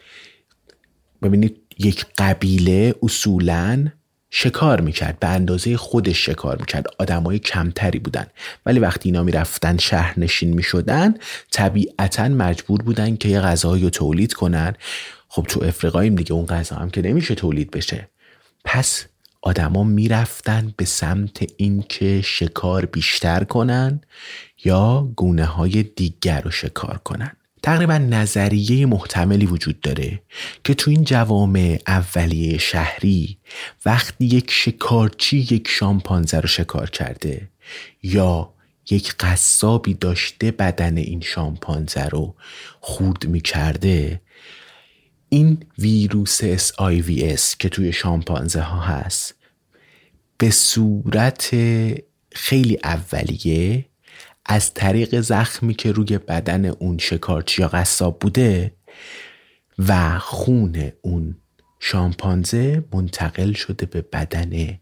ببینید 1.22 1.56
یک 1.78 2.06
قبیله 2.18 2.94
اصولا 3.02 3.86
شکار 4.30 4.80
می‌کرد 4.80 5.18
به 5.18 5.26
اندازه 5.26 5.76
خودش 5.76 6.26
شکار 6.26 6.56
می‌کرد. 6.56 6.86
آدمای 6.98 7.38
کمتری 7.38 7.98
بودن. 7.98 8.26
ولی 8.66 8.78
وقتی 8.78 9.08
اینا 9.08 9.22
می‌رفتن 9.22 9.78
شهر 9.78 10.20
نشین 10.20 10.54
می‌شدن 10.54 11.14
طبیعتا 11.50 12.28
مجبور 12.28 12.82
بودن 12.82 13.16
که 13.16 13.28
یه 13.28 13.40
رو 13.40 13.90
تولید 13.90 14.32
کنن. 14.32 14.74
خب 15.34 15.46
تو 15.48 15.64
افریقاییم 15.64 16.14
دیگه 16.14 16.32
اون 16.32 16.46
غذا 16.46 16.76
هم 16.76 16.90
که 16.90 17.02
نمیشه 17.02 17.34
تولید 17.34 17.70
بشه. 17.70 18.08
پس 18.64 19.06
آدما 19.42 19.84
می‌رفتن 19.84 20.74
به 20.76 20.84
سمت 20.84 21.46
اینکه 21.56 22.20
شکار 22.24 22.86
بیشتر 22.86 23.44
کنن 23.44 24.00
یا 24.64 25.12
گونه 25.16 25.44
های 25.44 25.82
دیگر 25.82 26.40
رو 26.40 26.50
شکار 26.50 27.00
کنن. 27.04 27.36
تقریبا 27.62 27.98
نظریه 27.98 28.86
محتملی 28.86 29.46
وجود 29.46 29.80
داره 29.80 30.22
که 30.64 30.74
تو 30.74 30.90
این 30.90 31.04
جوامع 31.04 31.78
اولیه 31.86 32.58
شهری 32.58 33.38
وقتی 33.86 34.24
یک 34.24 34.50
شکارچی 34.50 35.38
یک 35.38 35.68
شامپانزه 35.68 36.40
رو 36.40 36.48
شکار 36.48 36.90
کرده 36.90 37.48
یا 38.02 38.52
یک 38.90 39.14
قصابی 39.20 39.94
داشته 39.94 40.50
بدن 40.50 40.96
این 40.96 41.20
شامپانزه 41.20 42.04
رو 42.04 42.34
خورد 42.80 43.26
می 43.26 43.40
کرده 43.40 44.20
این 45.32 45.58
ویروس 45.78 46.44
SIVS 46.44 47.56
که 47.58 47.68
توی 47.68 47.92
شامپانزه 47.92 48.60
ها 48.60 48.80
هست 48.80 49.34
به 50.38 50.50
صورت 50.50 51.50
خیلی 52.32 52.78
اولیه 52.84 53.84
از 54.46 54.74
طریق 54.74 55.20
زخمی 55.20 55.74
که 55.74 55.92
روی 55.92 56.18
بدن 56.18 56.64
اون 56.66 56.98
شکارچی 56.98 57.62
یا 57.62 57.68
قصاب 57.68 58.18
بوده 58.18 58.72
و 59.78 60.18
خون 60.18 60.92
اون 61.02 61.36
شامپانزه 61.80 62.84
منتقل 62.92 63.52
شده 63.52 63.86
به 63.86 64.00
بدن 64.02 64.78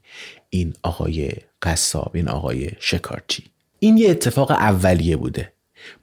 این 0.51 0.75
آقای 0.83 1.33
قصاب 1.63 2.11
این 2.15 2.29
آقای 2.29 2.71
شکارچی. 2.81 3.45
این 3.79 3.99
یه 3.99 4.11
اتفاق 4.11 4.51
اولیه 4.51 5.17
بوده. 5.17 5.53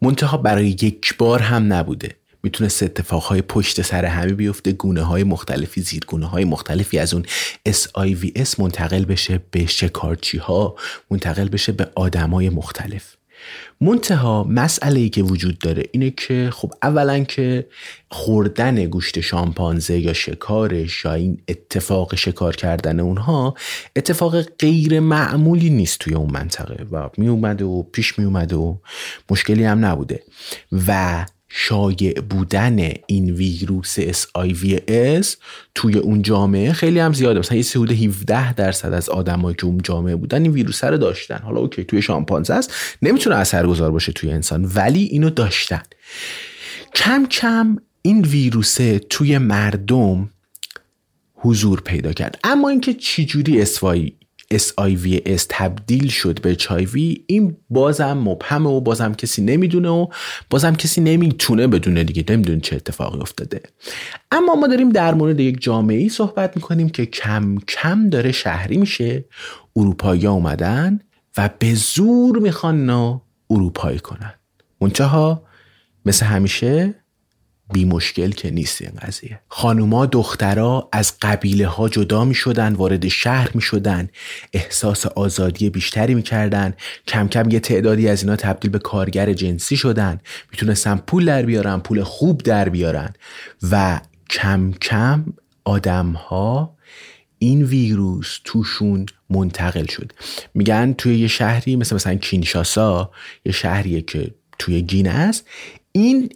منتها 0.01 0.37
برای 0.37 0.67
یک 0.67 1.17
بار 1.17 1.39
هم 1.41 1.73
نبوده. 1.73 2.15
می‌تونست 2.43 2.83
اتفاقهای 2.83 3.41
پشت 3.41 3.81
سر 3.81 4.05
همه 4.05 4.33
بیفته 4.33 4.71
گونه 4.71 5.01
های 5.01 5.23
مختلفی 5.23 5.81
زیرگونه 5.81 6.25
های 6.25 6.45
مختلفی 6.45 6.99
از 6.99 7.13
اون 7.13 7.25
SIVS 7.69 8.59
منتقل 8.59 9.05
بشه 9.05 9.39
به 9.51 9.65
شکارچی 9.65 10.37
ها 10.37 10.75
منتقل 11.11 11.49
بشه 11.49 11.71
به 11.71 11.89
آدمای 11.95 12.49
مختلف. 12.49 13.17
منتها 13.81 14.43
مسئله 14.43 14.99
ای 14.99 15.09
که 15.09 15.23
وجود 15.23 15.59
داره 15.59 15.83
اینه 15.91 16.09
که 16.11 16.49
خب 16.53 16.73
اولا 16.83 17.23
که 17.23 17.67
خوردن 18.11 18.75
گوشت 18.75 19.19
شامپانزه 19.19 19.99
یا 19.99 20.13
شکارش 20.13 21.05
یا 21.05 21.13
این 21.13 21.41
اتفاق 21.47 22.15
شکار 22.15 22.55
کردن 22.55 22.99
اونها 22.99 23.53
اتفاق 23.95 24.41
غیر 24.41 24.99
معمولی 24.99 25.69
نیست 25.69 25.99
توی 25.99 26.13
اون 26.13 26.31
منطقه 26.31 26.85
و 26.91 27.09
می 27.17 27.27
اومده 27.27 27.65
و 27.65 27.83
پیش 27.83 28.19
می 28.19 28.25
اومده 28.25 28.55
و 28.55 28.75
مشکلی 29.29 29.63
هم 29.63 29.85
نبوده. 29.85 30.23
و 30.87 31.25
شایع 31.59 32.21
بودن 32.29 32.93
این 33.07 33.29
ویروس 33.29 33.99
SIVS 33.99 35.27
توی 35.75 35.97
اون 35.97 36.21
جامعه 36.21 36.73
خیلی 36.73 36.99
هم 36.99 37.13
زیاده. 37.13 37.39
مثلا 37.39 37.57
یه 37.57 37.63
حدود 37.75 37.91
17 37.91 38.53
درصد 38.53 38.93
از 38.93 39.09
آدمایی 39.09 39.55
که 39.55 39.65
اون 39.65 39.77
جامعه 39.83 40.15
بودن 40.15 40.41
این 40.41 40.51
ویروس 40.51 40.83
رو 40.83 40.97
داشتن. 40.97 41.37
حالا 41.37 41.59
اوکی 41.59 41.83
توی 41.83 42.01
شامپانزه 42.01 42.53
است. 42.53 42.73
نمی‌تونه 43.01 43.35
اثرگذار 43.35 43.91
باشه 43.91 44.11
توی 44.11 44.31
انسان 44.31 44.71
ولی 44.75 45.03
اینو 45.03 45.29
داشتن. 45.29 45.81
کم 46.95 47.25
کم 47.25 47.77
این 48.01 48.21
ویروس 48.21 48.77
توی 49.09 49.37
مردم 49.37 50.29
حضور 51.35 51.81
پیدا 51.81 52.13
کرد. 52.13 52.39
اما 52.43 52.69
اینکه 52.69 52.93
چجوری 52.93 53.61
SIVS 54.53 55.41
تبدیل 55.49 56.07
شد 56.07 56.41
به 56.41 56.55
HIV 56.55 56.95
این 57.27 57.57
بازم 57.69 58.17
مبهمه 58.17 58.69
و 58.69 58.81
بازم 58.81 59.13
کسی 59.13 59.41
نمی‌دونه 59.41 59.89
و 59.89 60.07
بازم 60.49 60.75
کسی 60.75 61.01
نمی‌تونه 61.01 61.67
بدونه 61.67 62.03
دیگه. 62.03 62.23
نمی‌دونه 62.29 62.59
چه 62.59 62.75
اتفاقی 62.75 63.19
افتاده. 63.19 63.61
اما 64.31 64.55
ما 64.55 64.67
داریم 64.67 64.89
در 64.89 65.13
مورد 65.13 65.39
یک 65.39 65.61
جامعه 65.61 65.97
ای 65.97 66.09
صحبت 66.09 66.55
می‌کنیم 66.55 66.89
که 66.89 67.05
کم 67.05 67.57
کم 67.67 68.09
داره 68.09 68.31
شهری 68.31 68.77
میشه. 68.77 69.25
اروپایی 69.75 70.27
اومدن 70.27 70.99
و 71.37 71.49
به 71.59 71.73
زور 71.73 72.39
می‌خوان 72.39 72.89
اروپایی 73.49 73.99
کنن. 73.99 74.33
منتها 74.81 75.43
مثل 76.05 76.25
همیشه 76.25 76.95
بی 77.73 77.85
مشکل 77.85 78.31
که 78.31 78.51
نیست 78.51 78.81
این 78.81 78.91
قضیه. 79.01 79.39
خانوما 79.47 80.05
دخترها 80.05 80.89
از 80.91 81.13
قبیله 81.21 81.67
ها 81.67 81.89
جدا 81.89 82.25
می 82.25 82.35
شدن 82.35 82.73
وارد 82.73 83.07
شهر 83.07 83.49
می 83.53 83.61
شدن 83.61 84.09
احساس 84.53 85.05
آزادی 85.05 85.69
بیشتری 85.69 86.15
می 86.15 86.21
کردن 86.21 86.73
کم 87.07 87.27
کم 87.27 87.49
یه 87.49 87.59
تعدادی 87.59 88.09
از 88.09 88.23
اینا 88.23 88.35
تبدیل 88.35 88.71
به 88.71 88.79
کارگر 88.79 89.33
جنسی 89.33 89.77
شدن. 89.77 90.19
می‌تونستن 90.51 90.95
پول 90.95 91.25
در 91.25 91.41
بیارن 91.41 91.79
پول 91.79 92.03
خوب 92.03 92.41
در 92.41 92.69
بیارن. 92.69 93.13
و 93.71 94.01
کم 94.29 94.71
کم 94.81 95.25
آدم 95.63 96.11
ها 96.11 96.77
این 97.39 97.63
ویروس 97.63 98.39
توشون 98.43 99.05
منتقل 99.29 99.85
شد. 99.85 100.11
میگن 100.53 100.93
توی 100.93 101.19
یه 101.19 101.27
شهری 101.27 101.75
مثل 101.75 101.95
مثلا 101.95 102.15
کینشاسا 102.15 103.11
یه 103.45 103.51
شهریه 103.51 104.01
که 104.01 104.33
توی 104.59 104.81
گینه 104.81 105.09
است 105.09 105.45
این 105.91 106.29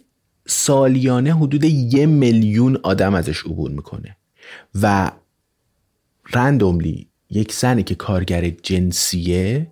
سالیانه 0.52 1.34
حدود 1.36 1.64
یه 1.64 2.06
میلیون 2.06 2.78
آدم 2.82 3.14
ازش 3.14 3.40
عبور 3.40 3.70
می‌کنه. 3.70 4.16
و 4.82 5.12
رندوملی 6.32 7.08
یک 7.30 7.52
زنی 7.52 7.82
که 7.82 7.94
کارگر 7.94 8.50
جنسیه 8.50 9.70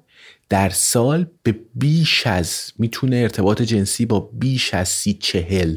در 0.49 0.71
سال 0.71 1.27
به 1.43 1.55
بیش 1.75 2.27
از 2.27 2.73
می‌تونه 2.79 3.17
ارتباط 3.17 3.63
جنسی 3.63 4.07
با 4.07 4.21
بیش 4.21 4.75
از 4.75 4.89
سی 4.89 5.15
چهل 5.15 5.77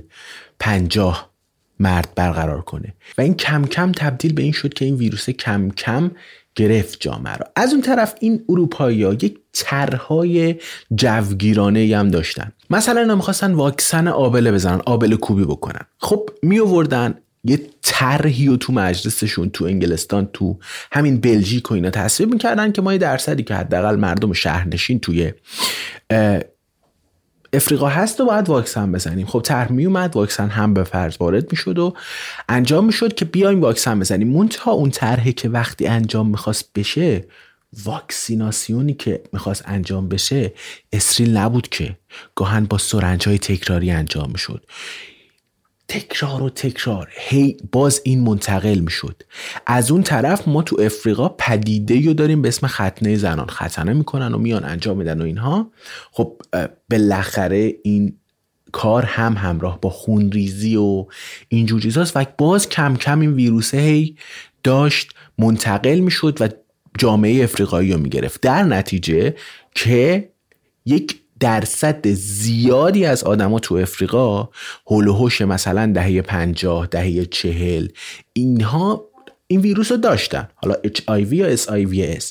پنجاه 0.60 1.34
مرد 1.80 2.10
برقرار 2.16 2.62
کنه. 2.62 2.94
و 3.18 3.22
این 3.22 3.34
کم 3.34 3.66
کم 3.66 3.92
تبدیل 3.92 4.34
به 4.34 4.44
این 4.44 4.52
شد 4.52 4.74
که 4.74 4.86
این 4.86 4.96
ویروس 4.96 5.30
کم 5.30 5.70
کم 5.70 6.12
گرفت 6.56 6.98
جامعه 7.00 7.36
را 7.36 7.46
از 7.56 7.74
اون 7.74 7.82
طرف 7.82 8.16
این 8.20 8.44
اروپایی 8.50 9.04
ها 9.04 9.13
یک 9.13 9.39
طرحهای 9.54 10.56
جوگیرانه 10.96 11.98
هم 11.98 12.10
داشتن. 12.10 12.52
مثلا 12.70 13.02
اینا 13.02 13.16
می‌خواستن 13.16 13.54
واکسن 13.54 14.08
آبله 14.08 14.52
بزنن 14.52 14.82
آبله 14.86 15.16
کوبی 15.16 15.44
بکنن. 15.44 15.86
خب 16.00 16.30
می 16.44 16.60
آوردن 16.60 17.16
یه 17.44 17.62
طرحی 17.82 18.48
و 18.48 18.58
تو 18.58 18.74
مجلسشون 18.74 19.50
تو 19.50 19.66
انگلستان 19.66 20.30
تو 20.34 20.58
همین 20.92 21.22
بلژیک 21.22 21.72
و 21.72 21.74
اینا 21.74 21.89
تصویب 21.89 22.34
می‌کردن 22.34 22.72
که 22.72 22.82
ما 22.82 22.94
یه 22.94 22.98
درصدی 22.98 23.44
که 23.44 23.56
حداقل 23.56 23.96
مردم 23.96 24.34
شهرنشین 24.34 25.00
توی 25.00 25.34
افریقا 27.54 27.88
هست 27.88 28.22
و 28.22 28.26
باید 28.26 28.50
واکسن 28.50 28.92
بزنیم. 28.92 29.28
خب 29.28 29.42
طرح 29.42 29.72
می 29.72 29.86
اومد 29.86 30.16
واکسن 30.16 30.50
هم 30.50 30.74
به 30.74 30.84
فرض 30.84 31.18
وارد 31.20 31.52
می‌شد 31.52 31.80
و 31.80 31.94
انجام 32.50 32.86
می‌شد 32.86 33.13
که 33.13 33.26
بیایم 33.26 33.62
واکسن 33.62 34.00
بزنیم. 34.00 34.28
منتها 34.28 34.72
اون 34.72 34.89
طرحی 34.89 35.34
که 35.34 35.50
وقتی 35.50 35.88
انجام 35.88 36.30
می‌خواست 36.30 36.70
بشه 36.76 37.26
واکسیناسیونی 37.86 38.94
که 38.94 39.24
می‌خواست 39.34 39.63
انجام 39.66 40.10
بشه 40.10 40.54
اسریل 40.94 41.38
نبود 41.38 41.68
که. 41.70 41.98
گاهن 42.36 42.66
با 42.66 42.78
سرنج 42.78 43.28
های 43.28 43.38
تکراری 43.38 43.92
انجام 43.92 44.32
می‌شد. 44.32 44.66
تکرار 45.88 46.43
و 46.43 46.50
تکرار. 46.50 47.10
هی 47.17 47.58
باز 47.72 48.02
این 48.04 48.19
منتقل 48.19 48.80
می‌شد. 48.80 49.24
از 49.67 49.91
اون 49.91 50.04
طرف 50.04 50.48
ما 50.48 50.62
تو 50.62 50.82
افریقا 50.82 51.30
پدیده 51.30 52.06
رو 52.06 52.13
داریم 52.13 52.41
به 52.41 52.48
اسم 52.48 52.67
ختنه 52.67 53.15
زنان. 53.15 53.48
ختنه 53.48 53.93
می‌کنن 53.93 54.34
و 54.34 54.38
میان 54.38 54.65
انجام 54.65 54.98
میدن 54.98 55.22
و 55.22 55.26
اینها. 55.26 55.72
خب 56.12 56.41
بالاخره 56.89 57.74
این 57.84 58.17
کار 58.72 59.06
هم 59.06 59.34
همراه 59.34 59.82
با 59.82 59.89
خونریزی 59.89 60.76
و 60.76 61.06
اینجور 61.48 61.82
چیزاست. 61.82 62.17
و 62.17 62.26
باز 62.38 62.69
کم 62.69 62.96
کم 62.96 63.19
این 63.19 63.34
ویروسه 63.34 63.78
هی 63.78 64.15
داشت 64.63 65.12
منتقل 65.38 66.00
می‌شد 66.00 66.38
و 66.41 66.48
جامعه 66.98 67.43
افریقایی 67.43 67.93
رو 67.93 68.00
می‌گرفت. 68.00 68.41
در 68.41 68.63
نتیجه 68.63 69.36
که 69.76 70.30
یک 70.86 71.23
درصد 71.39 72.08
زیادی 72.08 73.06
از 73.06 73.24
آدما 73.24 73.60
تو 73.60 73.76
افریقا 73.76 74.50
هول 74.88 75.46
مثلا 75.46 75.91
دهه 75.96 76.22
پنجاه 76.22 76.88
دهه 76.88 77.26
چهل. 77.26 77.88
اینها 78.34 79.13
این 79.48 79.62
ویروس 79.62 79.91
رو 79.91 79.98
داشتن. 79.98 80.48
حالا 80.56 80.76
HIV 80.84 81.34
یا 81.34 81.56
SIVS 81.56 82.24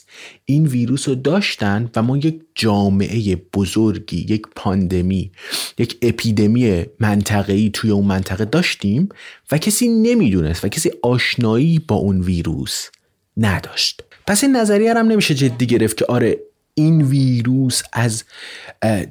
این 0.45 0.67
ویروس 0.67 1.09
رو 1.09 1.15
داشتن 1.15 1.91
و 1.97 2.03
ما 2.03 2.17
یک 2.17 2.41
جامعه 2.55 3.37
بزرگی 3.37 4.27
یک 4.29 4.43
پاندمی 4.57 5.33
یک 5.79 5.99
اپیدمی 6.03 6.85
منطقه‌ای 7.01 7.71
توی 7.71 7.91
اون 7.91 8.05
منطقه 8.05 8.45
داشتیم 8.45 9.09
و 9.53 9.59
کسی 9.59 9.89
نمی‌دونست 9.89 10.65
و 10.65 10.69
کسی 10.69 10.91
آشنایی 11.03 11.79
با 11.79 11.97
اون 11.97 12.21
ویروس 12.21 12.89
نداشت. 13.37 14.03
پس 14.27 14.45
این 14.45 14.57
نظریه 14.57 14.95
هم 14.95 15.07
نمیشه 15.07 15.35
جدی 15.35 15.67
گرفت 15.67 15.97
که 15.97 16.05
آره 16.05 16.39
این 16.75 17.03
ویروس 17.03 17.83
از 17.93 18.25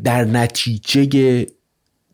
در 0.04 0.26
نتیجه 0.26 1.46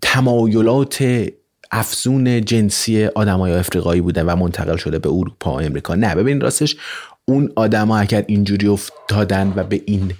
تمایلات 0.01 1.27
افزون 1.71 2.45
جنسی 2.45 3.05
آدمای 3.05 3.51
افریقایی 3.51 4.01
بودن 4.01 4.25
و 4.25 4.36
منتقل 4.36 4.77
شده 4.77 4.99
به 4.99 5.10
اروپا 5.10 5.51
و 5.53 5.62
امریکا 5.62 5.95
نه 5.95 6.15
ببین 6.15 6.41
راستش 6.41 6.75
اون 7.25 7.51
آدما 7.55 7.97
اگر 7.97 8.23
اینجوری 8.27 8.67
افتادن 8.67 9.53
و 9.55 9.63
به 9.63 9.81
این 9.86 10.13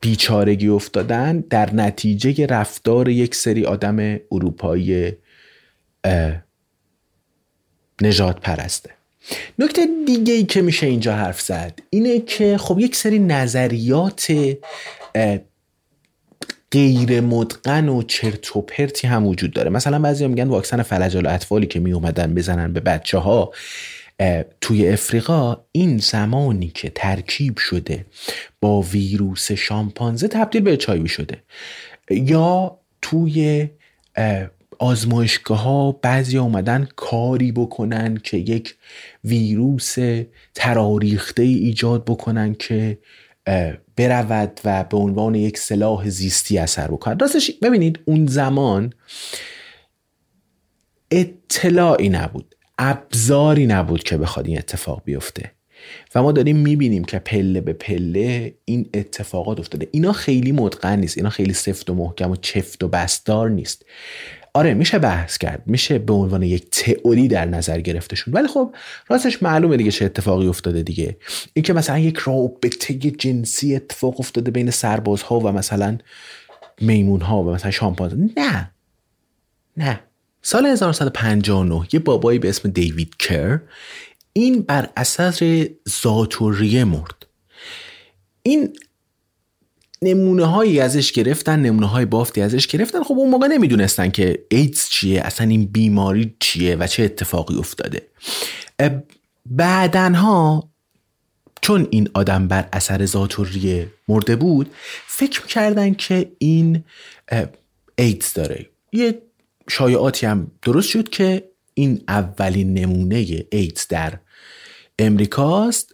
بیچارگی 0.00 0.68
افتادن 0.68 1.40
در 1.40 1.74
نتیجه 1.74 2.46
رفتار 2.46 3.08
یک 3.08 3.34
سری 3.34 3.64
آدم 3.66 4.18
اروپایی 4.32 5.12
نجات 8.02 8.40
پرسته 8.40 8.90
نکته 9.58 9.86
دیگه 10.06 10.34
ای 10.34 10.44
که 10.44 10.62
میشه 10.62 10.86
اینجا 10.86 11.14
حرف 11.14 11.40
زد 11.40 11.78
اینه 11.90 12.20
که 12.20 12.58
خب 12.58 12.78
یک 12.78 12.96
سری 12.96 13.18
نظریات 13.18 14.32
غیر 16.72 17.20
مدقن 17.20 17.88
و 17.88 18.02
چرت 18.02 18.56
و 18.56 18.60
پرتی 18.60 19.06
هم 19.06 19.26
وجود 19.26 19.52
داره. 19.52 19.70
مثلا 19.70 19.98
بعضی 19.98 20.26
میگن 20.26 20.48
واکسن 20.48 20.82
فلج 20.82 21.16
اطفالی 21.16 21.66
که 21.66 21.80
می 21.80 21.92
اومدن 21.92 22.34
بزنن 22.34 22.72
به 22.72 22.80
بچه 22.80 23.18
ها 23.18 23.52
توی 24.60 24.88
افریقا 24.88 25.56
این 25.72 25.98
زمانی 25.98 26.68
که 26.68 26.90
ترکیب 26.94 27.58
شده 27.58 28.06
با 28.60 28.82
ویروس 28.82 29.52
شامپانزه 29.52 30.28
تبدیل 30.28 30.62
به 30.62 30.76
چایوی 30.76 31.08
شده. 31.08 31.42
یا 32.10 32.78
توی 33.02 33.68
آزمایشگاه 34.78 35.62
ها 35.62 35.92
بعضی 35.92 36.38
اومدن 36.38 36.88
کاری 36.96 37.52
بکنن 37.52 38.16
که 38.16 38.36
یک 38.36 38.74
ویروس 39.24 39.96
تراریخته 40.54 41.42
ایجاد 41.42 42.04
بکنن 42.04 42.54
که 42.54 42.98
برود 43.96 44.60
و 44.64 44.84
به 44.84 44.96
عنوان 44.96 45.34
یک 45.34 45.58
سلاح 45.58 46.08
زیستی 46.08 46.58
اثر 46.58 46.88
بکنه 46.88 47.16
راستش 47.20 47.50
ببینید 47.62 47.98
اون 48.04 48.26
زمان 48.26 48.92
اطلاعی 51.10 52.08
نبود 52.08 52.54
ابزاری 52.78 53.66
نبود 53.66 54.02
که 54.02 54.16
بخواد 54.16 54.46
این 54.46 54.58
اتفاق 54.58 55.02
بیفته. 55.04 55.50
و 56.14 56.22
ما 56.22 56.32
داریم 56.32 56.56
می‌بینیم 56.56 57.04
که 57.04 57.18
پله 57.18 57.60
به 57.60 57.72
پله 57.72 58.54
این 58.64 58.90
اتفاقات 58.94 59.60
افتاده. 59.60 59.88
اینا 59.90 60.12
خیلی 60.12 60.52
مدقن 60.52 60.98
نیست 60.98 61.18
اینا 61.18 61.30
خیلی 61.30 61.52
سفت 61.52 61.90
و 61.90 61.94
محکم 61.94 62.30
و 62.30 62.36
چفت 62.36 62.84
و 62.84 62.88
بستار 62.88 63.50
نیست. 63.50 63.84
آره 64.56 64.74
میشه 64.74 64.98
بحث 64.98 65.38
کرد. 65.38 65.62
میشه 65.66 65.98
به 65.98 66.12
عنوان 66.12 66.42
یک 66.42 66.70
تئوری 66.70 67.28
در 67.28 67.44
نظر 67.44 67.80
گرفته 67.80 68.16
شد 68.16 68.34
ولی 68.34 68.48
خب 68.48 68.74
راستش 69.08 69.42
معلومه 69.42 69.76
دیگه 69.76 69.90
چه 69.90 70.04
اتفاقی 70.04 70.46
افتاده 70.46 70.82
دیگه. 70.82 71.16
اینکه 71.52 71.72
مثلا 71.72 71.98
یک 71.98 72.18
رابطه 72.18 72.94
جنسی 72.94 73.76
اتفاق 73.76 74.20
افتاده 74.20 74.50
بین 74.50 74.70
سربازها 74.70 75.40
و 75.40 75.52
مثلا 75.52 75.98
میمون 76.80 77.20
ها 77.20 77.42
و 77.42 77.50
مثلا 77.50 77.70
شامپانزه 77.70 78.16
نه. 78.36 78.70
نه. 79.76 80.00
سال 80.42 80.66
1959 80.66 81.86
یه 81.92 82.00
بابایی 82.00 82.38
به 82.38 82.48
اسم 82.48 82.70
دیوید 82.70 83.16
کر 83.16 83.60
این 84.32 84.62
بر 84.62 84.88
اثر 84.96 85.68
زاتوریه 85.84 86.84
مرد. 86.84 87.26
این 88.42 88.76
نمونه 90.04 90.44
هایی 90.44 90.80
ازش 90.80 91.12
گرفتن 91.12 91.60
نمونه 91.60 91.86
های 91.86 92.04
بافتی 92.04 92.40
ازش 92.40 92.66
گرفتن. 92.66 93.02
خب 93.02 93.14
اون 93.14 93.30
موقع 93.30 93.46
نمی‌دونستن 93.46 94.10
که 94.10 94.44
ایدز 94.50 94.88
چیه 94.88 95.20
اصلا 95.20 95.46
این 95.46 95.66
بیماری 95.66 96.36
چیه 96.40 96.76
و 96.76 96.86
چه 96.86 97.02
اتفاقی 97.02 97.56
افتاده. 97.56 98.02
بعدنها 99.46 100.68
چون 101.60 101.88
این 101.90 102.08
آدم 102.14 102.48
بر 102.48 102.68
اثر 102.72 103.04
زاتوریه 103.04 103.86
مرده 104.08 104.36
بود 104.36 104.70
فکر 105.06 105.46
کردن 105.46 105.94
که 105.94 106.32
این 106.38 106.84
ایدز 107.98 108.32
داره. 108.32 108.66
یه 108.92 109.22
شایعاتی 109.68 110.26
هم 110.26 110.50
درست 110.62 110.88
شد 110.88 111.08
که 111.08 111.50
این 111.74 112.04
اولین 112.08 112.74
نمونه 112.74 113.44
ایدز 113.52 113.86
در 113.88 114.18
امریکاست. 114.98 115.93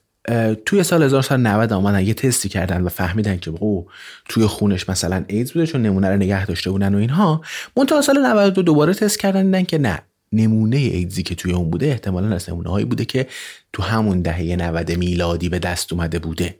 توی 0.66 0.82
سال 0.82 1.02
1990 1.02 1.72
آمدن 1.72 2.06
یه 2.06 2.14
تستی 2.14 2.48
کردن 2.48 2.82
و 2.82 2.88
فهمیدن 2.88 3.36
که 3.36 3.50
او 3.50 3.86
توی 4.28 4.46
خونش 4.46 4.88
مثلا 4.88 5.24
ایدز 5.28 5.52
بوده 5.52 5.66
چون 5.66 5.82
نمونه 5.82 6.08
رو 6.08 6.16
نگه 6.16 6.46
داشته 6.46 6.70
بودن 6.70 6.94
و 6.94 6.98
اینها. 6.98 7.40
منتها 7.76 8.00
سال 8.00 8.26
92 8.26 8.62
دوباره 8.62 8.94
تست 8.94 9.18
کردن 9.18 9.44
دیدن 9.44 9.64
که 9.64 9.78
نه 9.78 10.02
نمونه 10.32 10.76
ایدزی 10.76 11.22
که 11.22 11.34
توی 11.34 11.52
اون 11.52 11.70
بوده 11.70 11.86
احتمالا 11.86 12.34
از 12.34 12.50
نمونه 12.50 12.70
هایی 12.70 12.84
بوده 12.84 13.04
که 13.04 13.26
تو 13.72 13.82
همون 13.82 14.22
دهه 14.22 14.56
90 14.56 14.92
میلادی 14.92 15.48
به 15.48 15.58
دست 15.58 15.92
اومده 15.92 16.18
بوده. 16.18 16.56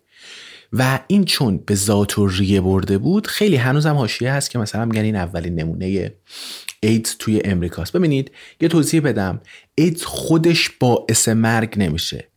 و 0.72 1.00
این 1.06 1.24
چون 1.24 1.58
به 1.66 1.74
ذات 1.74 2.18
و 2.18 2.26
ریه 2.26 2.60
برده 2.60 2.98
بود 2.98 3.26
خیلی 3.26 3.56
هنوزم 3.56 3.94
حاشیه 3.94 4.32
هست 4.32 4.50
که 4.50 4.58
مثلا 4.58 4.84
میگن 4.84 5.02
این 5.02 5.16
اولین 5.16 5.54
نمونه 5.54 6.14
ایدز 6.80 7.16
توی 7.18 7.40
امریکاست. 7.44 7.92
ببینید 7.92 8.30
یه 8.60 8.68
توضیح 8.68 9.00
بدم. 9.00 9.40
ایدز 9.74 10.02
خودش 10.02 10.70
باعث 10.70 11.28
مرگ 11.28 11.74
نمیشه. 11.76 12.29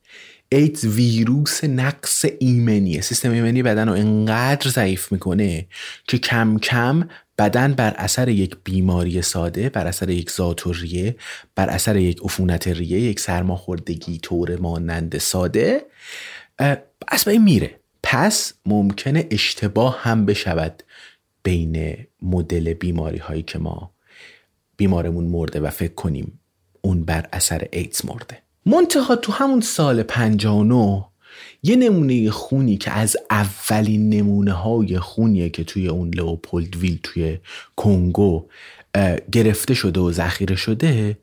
ایدز 0.56 0.86
ویروس 0.86 1.64
نقص 1.64 2.26
ایمنیه. 2.40 3.02
سیستم 3.02 3.32
ایمنی 3.32 3.64
بدن 3.64 3.88
رو 3.88 3.94
انقدر 3.94 4.70
ضعیف 4.70 5.12
می‌کنه 5.12 5.68
که 6.08 6.18
کم 6.18 6.58
کم 6.58 7.10
بدن 7.38 7.74
بر 7.74 7.94
اثر 7.98 8.30
یک 8.30 8.58
بیماری 8.64 9.22
ساده 9.22 9.70
بر 9.70 9.88
اثر 9.88 10.10
یک 10.10 10.32
ذاتوریه 10.32 11.16
بر 11.56 11.70
اثر 11.70 11.96
یک 11.96 12.22
عفونت 12.24 12.68
ریه 12.68 13.00
یک 13.00 13.20
سرماخوردگی 13.20 14.18
طور 14.18 14.60
مانند 14.60 15.18
ساده 15.18 15.86
از 17.08 17.28
این 17.28 17.44
میره. 17.44 17.80
پس 18.04 18.54
ممکنه 18.66 19.28
اشتباه 19.32 20.00
هم 20.02 20.26
بشود 20.26 20.84
بین 21.44 21.98
مدل 22.22 22.74
بیماری 22.74 23.18
هایی 23.18 23.44
که 23.44 23.60
ما 23.60 23.92
بیمارمون 24.78 25.24
مرده 25.24 25.60
و 25.60 25.70
فکر 25.70 25.94
کنیم 25.94 26.40
اون 26.82 27.04
بر 27.04 27.28
اثر 27.34 27.68
ایدز 27.72 28.06
مرده. 28.06 28.43
منتها 28.66 29.16
تو 29.16 29.32
همون 29.32 29.62
سال 29.62 30.04
59 30.04 31.06
یه 31.64 31.76
نمونه 31.76 32.32
خونی 32.32 32.78
که 32.78 32.92
از 32.92 33.18
اولین 33.30 34.10
نمونه 34.10 34.52
های 34.52 35.00
خونیه 35.00 35.50
که 35.50 35.64
توی 35.64 35.88
اون 35.88 36.12
ویل 36.80 37.00
توی 37.04 37.38
کنگو 37.76 38.46
گرفته 39.32 39.74
شده 39.74 40.00
و 40.00 40.12
ذخیره 40.12 40.56
شده 40.56 41.18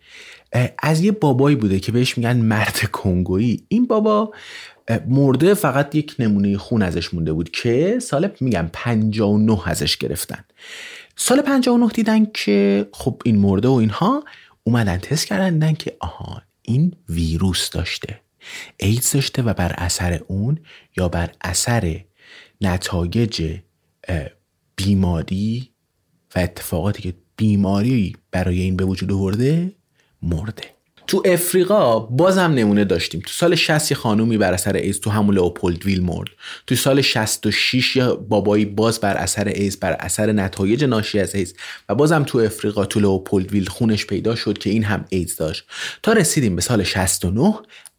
از 0.79 1.01
یه 1.01 1.13
بابایی 1.13 1.57
بوده 1.57 1.81
که 1.81 1.93
بهش 1.93 2.19
میگن 2.19 2.37
مرد 2.37 2.91
کنگویی. 2.93 3.65
این 3.69 3.87
بابا 3.87 4.33
مرده 5.09 5.55
فقط 5.55 5.95
یک 5.95 6.15
نمونه 6.19 6.59
خون 6.59 6.83
ازش 6.83 7.15
مونده 7.15 7.33
بود 7.33 7.51
که 7.51 7.99
سال 7.99 8.31
میگم 8.41 8.71
59 8.73 9.69
ازش 9.69 9.97
گرفتن. 9.97 10.45
سال 11.17 11.43
59 11.43 11.89
دیدن 11.89 12.27
که 12.35 12.89
خب 12.93 13.23
این 13.25 13.39
مرده 13.39 13.69
و 13.69 13.73
اینها 13.73 14.25
اومدن 14.65 14.97
تست 14.97 15.27
کردن 15.27 15.73
که 15.73 15.97
آها 16.01 16.43
این 16.71 16.97
ویروس 17.09 17.71
داشته. 17.71 18.21
ایدز 18.77 19.13
داشته 19.13 19.43
و 19.43 19.55
بر 19.55 19.73
اثر 19.79 20.21
اون 20.27 20.59
یا 20.97 21.09
بر 21.09 21.33
اثر 21.41 22.05
نتایج 22.61 23.59
بیماری 24.77 25.71
و 26.37 26.39
اتفاقاتی 26.39 27.03
که 27.03 27.15
بیماری 27.37 28.17
برای 28.31 28.61
این 28.61 28.77
به 28.77 28.85
وجود 28.85 29.13
آورده 29.13 29.73
مرده. 30.23 30.80
تو 31.11 31.23
افریقا 31.25 31.99
بازم 32.01 32.41
نمونه 32.41 32.85
داشتیم. 32.85 33.21
تو 33.21 33.31
سال 33.33 33.55
60 33.55 33.91
یه 33.91 33.97
خانومی 33.97 34.39
بر 34.39 34.53
اثر 34.53 34.77
ایز 34.77 35.01
تو 35.01 35.11
همون 35.11 35.35
ویل 35.87 36.03
مرد. 36.03 36.29
تو 36.67 36.75
سال 36.75 37.01
66 37.01 37.97
یه 37.97 38.15
بابایی 38.15 38.65
باز 38.65 39.01
بر 39.01 39.17
اثر 39.17 39.49
ایدز 39.49 39.81
بر 39.81 39.93
اثر 39.93 40.33
نتایج 40.33 40.85
ناشی 40.85 41.21
از 41.21 41.35
ایدز 41.35 41.55
و 41.89 41.95
بازم 41.95 42.23
تو 42.23 42.39
افریقا 42.39 42.85
توی 42.85 43.67
خونش 43.67 44.07
پیدا 44.07 44.35
شد 44.35 44.59
که 44.59 44.71
این 44.71 44.85
هم 44.85 45.05
ایدز 45.09 45.37
داشت. 45.37 45.65
تا 46.03 46.13
رسیدیم 46.13 46.57
به 46.57 46.63
سال 46.63 46.83
69 46.83 47.55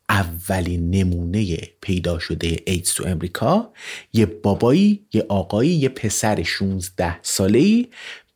اولین 0.09 0.89
نمونه 0.89 1.57
پیدا 1.81 2.19
شده 2.19 2.57
ایدز 2.65 2.93
تو 2.93 3.07
امریکا. 3.07 3.69
یه 4.13 4.25
بابایی 4.25 5.05
یه 5.13 5.25
آقایی 5.29 5.69
یه 5.69 5.89
پسر 5.89 6.43
16 6.43 7.19
ساله‌ای 7.21 7.87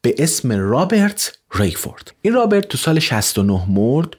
به 0.01 0.15
اسم 0.17 0.51
رابرت 0.51 1.37
ریفورد. 1.53 2.11
این 2.21 2.33
رابرت 2.33 2.67
تو 2.67 2.77
سال 2.77 2.99
69 2.99 3.61
مرد 3.69 4.15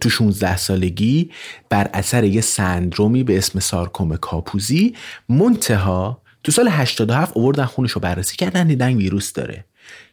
تو 0.00 0.10
16 0.10 0.56
سالگی 0.56 1.30
بر 1.70 1.90
اثر 1.94 2.24
یه 2.24 2.40
سندرومی 2.40 3.24
به 3.24 3.38
اسم 3.38 3.60
سارکوم 3.60 4.16
کاپوزی 4.16 4.94
منتها 5.28 6.22
تو 6.44 6.52
سال 6.52 6.68
87 6.68 7.36
اووردن 7.36 7.64
خونش 7.64 7.90
رو 7.90 8.00
بررسی 8.00 8.36
کردن 8.36 8.66
دیدن 8.66 8.96
ویروس 8.96 9.32
داره. 9.32 9.64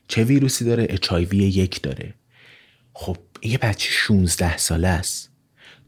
چه 0.07 0.23
ویروسی 0.23 0.65
داره؟ 0.65 0.87
اچ 0.89 1.11
یک 1.31 1.81
داره. 1.81 2.13
خب 2.93 3.17
یه 3.43 3.57
بچه 3.57 3.89
16 3.91 4.57
ساله 4.57 4.87
است. 4.87 5.31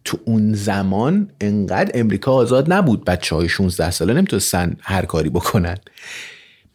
تو 0.03 0.19
اون 0.25 0.53
زمان 0.53 1.31
انقدر 1.41 1.91
امریکا 1.93 2.31
آزاد 2.31 2.73
نبود 2.73 3.05
بچه 3.05 3.35
های 3.35 3.49
16 3.49 3.91
ساله 3.91 4.13
نمی‌تونستن 4.13 4.77
هر 4.81 5.05
کاری 5.05 5.29
بکنن. 5.29 5.77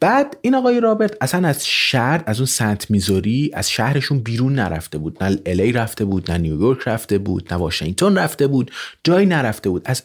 بعد 0.02 0.36
این 0.40 0.54
آقای 0.54 0.80
رابرت 0.80 1.16
اصلا 1.20 1.48
از 1.48 1.66
شهر 1.66 2.22
از 2.26 2.38
اون 2.40 2.46
سنت 2.46 2.90
میزوری 2.90 3.50
از 3.54 3.70
شهرشون 3.70 4.18
بیرون 4.18 4.54
نرفته 4.54 4.98
بود. 4.98 5.24
نه 5.24 5.38
الی 5.46 5.72
رفته 5.72 6.04
بود 6.04 6.30
نه 6.30 6.38
نیویورک 6.38 6.88
رفته 6.88 7.18
بود 7.18 7.52
نه 7.52 7.58
واشنگتن 7.58 8.18
رفته 8.18 8.46
بود. 8.46 8.70
جایی 9.04 9.26
نرفته 9.26 9.70
بود. 9.70 9.82
از 9.84 10.02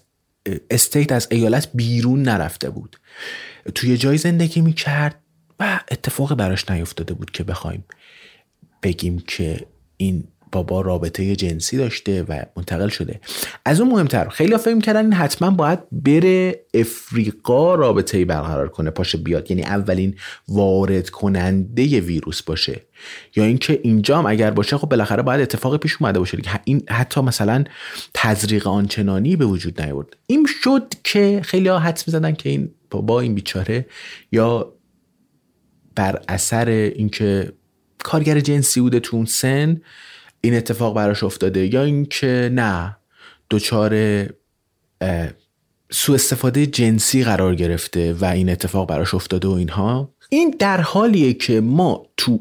استیت 0.70 1.12
از 1.12 1.28
ایالت 1.32 1.70
بیرون 1.74 2.22
نرفته 2.22 2.70
بود. 2.70 3.00
توی 3.76 3.98
جای 3.98 4.18
زندگی 4.18 4.62
می‌کرد 4.62 5.16
و 5.60 5.80
اتفاق 5.92 6.36
براش 6.36 6.70
نیفتاده 6.70 7.14
بود 7.14 7.32
که 7.32 7.44
بخوایم 7.44 7.84
بگیم 8.84 9.24
که 9.28 9.66
این 9.98 10.24
بابا 10.52 10.82
رابطه 10.82 11.36
جنسی 11.36 11.78
داشته 11.78 12.24
و 12.24 12.42
منتقل 12.58 12.90
شده. 12.90 13.20
از 13.68 13.82
اون 13.82 13.90
مهمتر. 13.90 14.30
خیلی 14.30 14.58
فکر 14.58 14.80
کردن 14.80 15.04
این 15.04 15.14
حتما 15.14 15.52
باید 15.52 15.80
بره 15.92 16.66
افریقا 16.74 17.76
رابطه 17.76 18.26
برقرار 18.26 18.70
کنه 18.70 18.90
پاشه 18.90 19.18
بیاد. 19.18 19.52
یعنی 19.52 19.64
اولین 19.64 20.16
وارد 20.48 21.10
کننده 21.10 22.00
ویروس 22.00 22.42
باشه. 22.42 22.82
یا 23.36 23.44
اینکه 23.44 23.80
اینجا 23.84 24.18
هم 24.18 24.26
اگر 24.26 24.52
باشه 24.52 24.78
خب 24.78 24.90
بالاخره 24.90 25.22
باید 25.22 25.42
اتفاق 25.42 25.78
پیش 25.78 25.98
اومده 26.02 26.20
باشه 26.20 26.38
این 26.64 26.84
حتی 26.90 27.22
مثلا 27.22 27.64
تزریق 28.14 28.68
آنچنانی 28.68 29.36
به 29.36 29.46
وجود 29.46 29.82
نیورد. 29.82 30.18
این 30.28 30.48
شد 30.64 30.94
که 31.04 31.42
خیلی 31.44 31.70
ها 31.70 31.80
حدس 31.80 32.08
می‌زدن 32.08 32.34
که 32.34 32.50
این 32.50 32.72
بابا 32.90 33.20
این 33.20 33.36
بیچاره 33.36 33.86
یا 34.32 34.74
بر 35.96 36.22
اثر 36.28 36.70
اینکه 36.70 37.54
کارگر 38.04 38.40
جنسی 38.40 38.82
بوده 38.82 39.00
تو 39.00 39.18
اون 39.18 39.26
سن 39.26 39.82
این 40.42 40.54
اتفاق 40.54 40.96
براش 40.96 41.24
افتاده. 41.24 41.74
یا 41.74 41.84
اینکه 41.84 42.50
نه 42.54 42.97
دچار 43.50 44.26
سوء 45.92 46.16
استفاده 46.16 46.66
جنسی 46.66 47.24
قرار 47.24 47.56
گرفته 47.56 48.14
و 48.14 48.26
این 48.26 48.50
اتفاق 48.50 48.90
براش 48.90 49.14
افتاده 49.14 49.48
و 49.48 49.52
اینها. 49.52 50.14
این 50.30 50.56
در 50.60 50.82
حالیه 50.82 51.34
که 51.34 51.62
ما 51.62 52.06
تو 52.18 52.40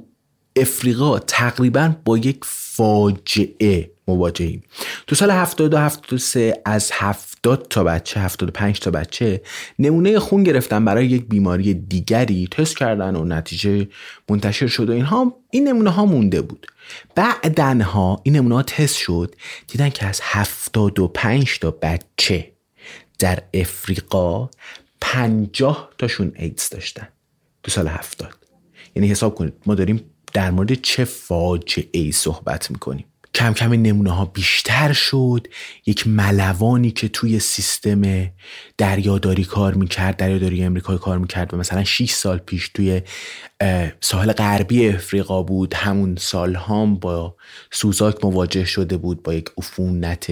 افریقا 0.56 1.18
تقریبا 1.18 1.96
با 2.04 2.18
یک 2.18 2.38
فاجعه 2.42 3.90
مواجهیم. 4.08 4.62
تو 5.06 5.14
سال 5.14 5.30
72 5.30 5.78
73 5.78 6.62
از 6.64 6.90
70 6.94 7.66
تا 7.70 7.84
بچه 7.84 8.20
75 8.20 8.80
تا 8.80 8.90
بچه 8.90 9.42
نمونه 9.78 10.18
خون 10.18 10.42
گرفتن 10.42 10.84
برای 10.84 11.06
یک 11.06 11.24
بیماری 11.28 11.74
دیگری 11.74 12.48
تست 12.50 12.76
کردن 12.76 13.16
و 13.16 13.24
نتیجه 13.24 13.88
منتشر 14.28 14.66
شد 14.66 14.90
و 14.90 14.92
اینها 14.92 15.36
این 15.50 15.68
نمونه 15.68 15.90
ها 15.90 16.06
مونده 16.06 16.42
بود. 16.42 16.66
بعدنها 17.14 18.20
این 18.22 18.36
نمونه 18.36 18.54
ها 18.54 18.62
تست 18.62 18.96
شد 18.96 19.34
دیدن 19.68 19.90
که 19.90 20.06
از 20.06 20.20
75 20.22 21.58
تا 21.58 21.70
بچه 21.70 22.52
در 23.18 23.42
افریقا 23.54 24.50
50 25.00 25.90
تاشون 25.98 26.32
ایدز 26.36 26.68
داشتن 26.68 27.08
تو 27.62 27.70
سال 27.70 27.88
70 27.88 28.34
یعنی 28.94 29.08
حساب 29.08 29.34
کنید 29.34 29.54
ما 29.66 29.74
داریم 29.74 30.10
در 30.36 30.50
مورد 30.50 30.74
چه 30.74 31.04
فاجعه 31.04 32.00
ای 32.00 32.12
صحبت 32.12 32.70
می‌کنیم؟ 32.70 33.04
کم 33.36 33.52
کم 33.52 33.72
نمونه 33.72 34.10
ها 34.10 34.24
بیشتر 34.24 34.92
شد. 34.92 35.46
یک 35.86 36.06
ملوانی 36.06 36.90
که 36.90 37.08
توی 37.08 37.40
سیستم 37.40 38.30
دریاداری 38.78 39.44
کار 39.44 39.74
می‌کرد 39.74 40.16
دریاداری 40.16 40.64
امریکا 40.64 40.96
کار 40.96 41.18
می‌کرد 41.18 41.54
و 41.54 41.56
مثلا 41.56 41.84
6 41.84 42.10
سال 42.10 42.38
پیش 42.38 42.68
توی 42.68 43.02
ساحل 44.00 44.32
غربی 44.32 44.88
افریقا 44.88 45.42
بود. 45.42 45.74
همون 45.74 46.16
سال 46.18 46.56
هم 46.56 46.94
با 46.94 47.36
سوزاک 47.70 48.24
مواجه 48.24 48.64
شده 48.64 48.96
بود 48.96 49.22
با 49.22 49.34
یک 49.34 49.50
عفونت 49.58 50.26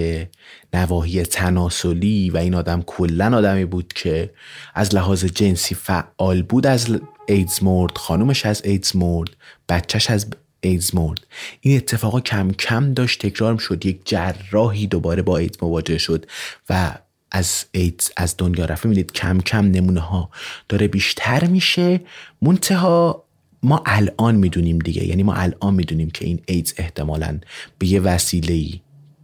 نواحی 0.73 1.23
تناسلی 1.23 2.29
و 2.29 2.37
این 2.37 2.55
آدم 2.55 2.81
کلا 2.81 3.37
آدمی 3.37 3.65
بود 3.65 3.93
که 3.93 4.33
از 4.75 4.95
لحاظ 4.95 5.25
جنسی 5.25 5.75
فعال 5.75 6.41
بود. 6.41 6.67
از 6.67 6.99
ایدز 7.27 7.63
مرد 7.63 7.97
خانومش 7.97 8.45
از 8.45 8.61
ایدز 8.65 8.95
مرد 8.95 9.29
بچهش 9.69 10.09
از 10.09 10.27
ایدز 10.65 10.95
مرد. 10.95 11.27
این 11.61 11.77
اتفاقا 11.77 12.19
کم 12.19 12.51
کم 12.51 12.93
داشت 12.93 13.25
تکرار 13.25 13.57
شد. 13.57 13.85
یک 13.85 13.99
جراحی 14.05 14.87
دوباره 14.87 15.21
با 15.21 15.37
ایدز 15.37 15.57
مواجه 15.61 15.97
شد 15.97 16.25
و 16.69 16.95
از 17.31 17.65
ایدز 17.71 18.11
از 18.17 18.35
دنیا 18.37 18.65
رفت. 18.65 18.85
می‌دید 18.85 19.11
کم 19.11 19.39
کم 19.39 19.65
نمونه 19.65 19.99
ها 19.99 20.29
داره 20.69 20.87
بیشتر 20.87 21.45
میشه. 21.45 22.01
منتها 22.41 23.25
ما 23.63 23.83
الان 23.85 24.35
می‌دونیم 24.35 24.79
دیگه. 24.79 25.07
یعنی 25.07 25.23
ما 25.23 25.33
الان 25.33 25.73
می‌دونیم 25.73 26.09
که 26.09 26.25
این 26.25 26.39
ایدز 26.45 26.73
احتمالا 26.77 27.39
به 27.79 27.87
یه 27.87 27.99
وسیله 27.99 28.79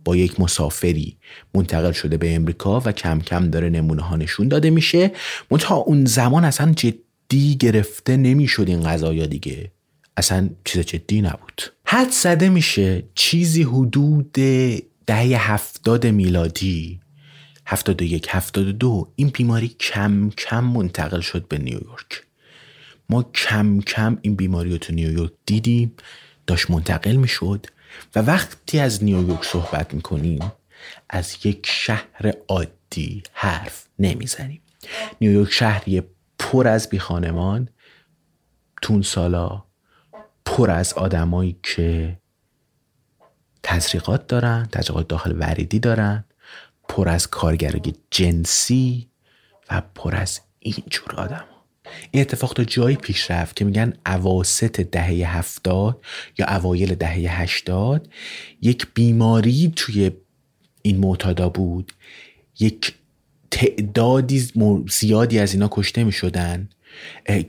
با 0.05 0.15
یک 0.15 0.39
مسافری 0.39 1.17
منتقل 1.53 1.91
شده 1.91 2.17
به 2.17 2.35
امریکا 2.35 2.79
و 2.85 2.91
کم 2.91 3.19
کم 3.19 3.49
داره 3.49 3.69
نمونه 3.69 4.01
ها 4.01 4.15
نشون 4.15 4.47
داده 4.47 4.69
میشه. 4.69 5.11
منتها 5.51 5.75
اون 5.75 6.05
زمان 6.05 6.45
اصلا 6.45 6.71
جدی 6.71 7.55
گرفته 7.59 8.17
نمی‌شد 8.17 8.67
این 8.67 8.83
قضايا 8.83 9.25
دیگه. 9.25 9.71
اصلا 10.21 10.49
چیز 10.65 10.81
جدی 10.81 11.21
نبود. 11.21 11.61
حد 11.85 12.09
زده 12.09 12.49
میشه 12.49 13.03
چیزی 13.15 13.63
حدود 13.63 14.31
دهه 15.05 15.51
هفتاد 15.51 16.07
میلادی 16.07 16.99
هفتاد 17.65 18.01
و 18.01 18.05
یک 18.05 18.27
هفتاد 18.29 18.67
و 18.67 18.71
دو 18.71 19.13
این 19.15 19.29
بیماری 19.29 19.67
کم 19.67 20.29
کم 20.29 20.63
منتقل 20.63 21.21
شد 21.21 21.47
به 21.47 21.57
نیویورک. 21.57 22.23
ما 23.09 23.23
کم 23.23 23.79
کم 23.79 24.17
این 24.21 24.35
بیماری 24.35 24.71
رو 24.71 24.77
تو 24.77 24.93
نیویورک 24.93 25.31
دیدیم 25.45 25.93
داشت 26.47 26.71
منتقل 26.71 27.15
می‌شد 27.15 27.65
و 28.15 28.19
وقتی 28.19 28.79
از 28.79 29.03
نیویورک 29.03 29.45
صحبت 29.45 29.93
می‌کنیم 29.93 30.51
از 31.09 31.37
یک 31.45 31.67
شهر 31.69 32.33
عادی 32.47 33.23
حرف 33.33 33.87
نمی‌زنیم. 33.99 34.61
نیویورک 35.21 35.51
شهری 35.51 36.01
پر 36.39 36.67
از 36.67 36.89
بیخانمان 36.89 37.69
تون 38.81 39.01
سالا 39.01 39.70
پر 40.45 40.71
از 40.71 40.93
آدمایی 40.93 41.55
که 41.63 42.17
تزریقات 43.63 44.27
دارن 44.27 44.67
تزریقات 44.71 45.07
داخل 45.07 45.35
وریدی 45.39 45.79
دارن 45.79 46.23
پر 46.89 47.09
از 47.09 47.27
کارگرای 47.27 47.93
جنسی 48.11 49.09
و 49.69 49.81
پر 49.95 50.15
از 50.15 50.41
اینجور 50.59 51.15
آدم 51.17 51.45
این 52.11 52.21
اتفاق 52.21 52.53
تا 52.53 52.63
جایی 52.63 52.95
پیش 52.95 53.31
رفت 53.31 53.55
که 53.55 53.65
میگن 53.65 53.93
عواست 54.05 54.81
دهه 54.81 55.37
هفتاد 55.37 56.03
یا 56.37 56.45
اوایل 56.45 56.95
دهه 56.95 57.41
هشتاد 57.41 58.09
یک 58.61 58.87
بیماری 58.93 59.73
توی 59.75 60.11
این 60.81 60.97
معتادا 60.97 61.49
بود. 61.49 61.93
یک 62.59 62.93
تعدادی 63.51 64.51
زیادی 64.89 65.39
از 65.39 65.53
اینا 65.53 65.67
کشته 65.71 66.03
می 66.03 66.11
شدن 66.11 66.69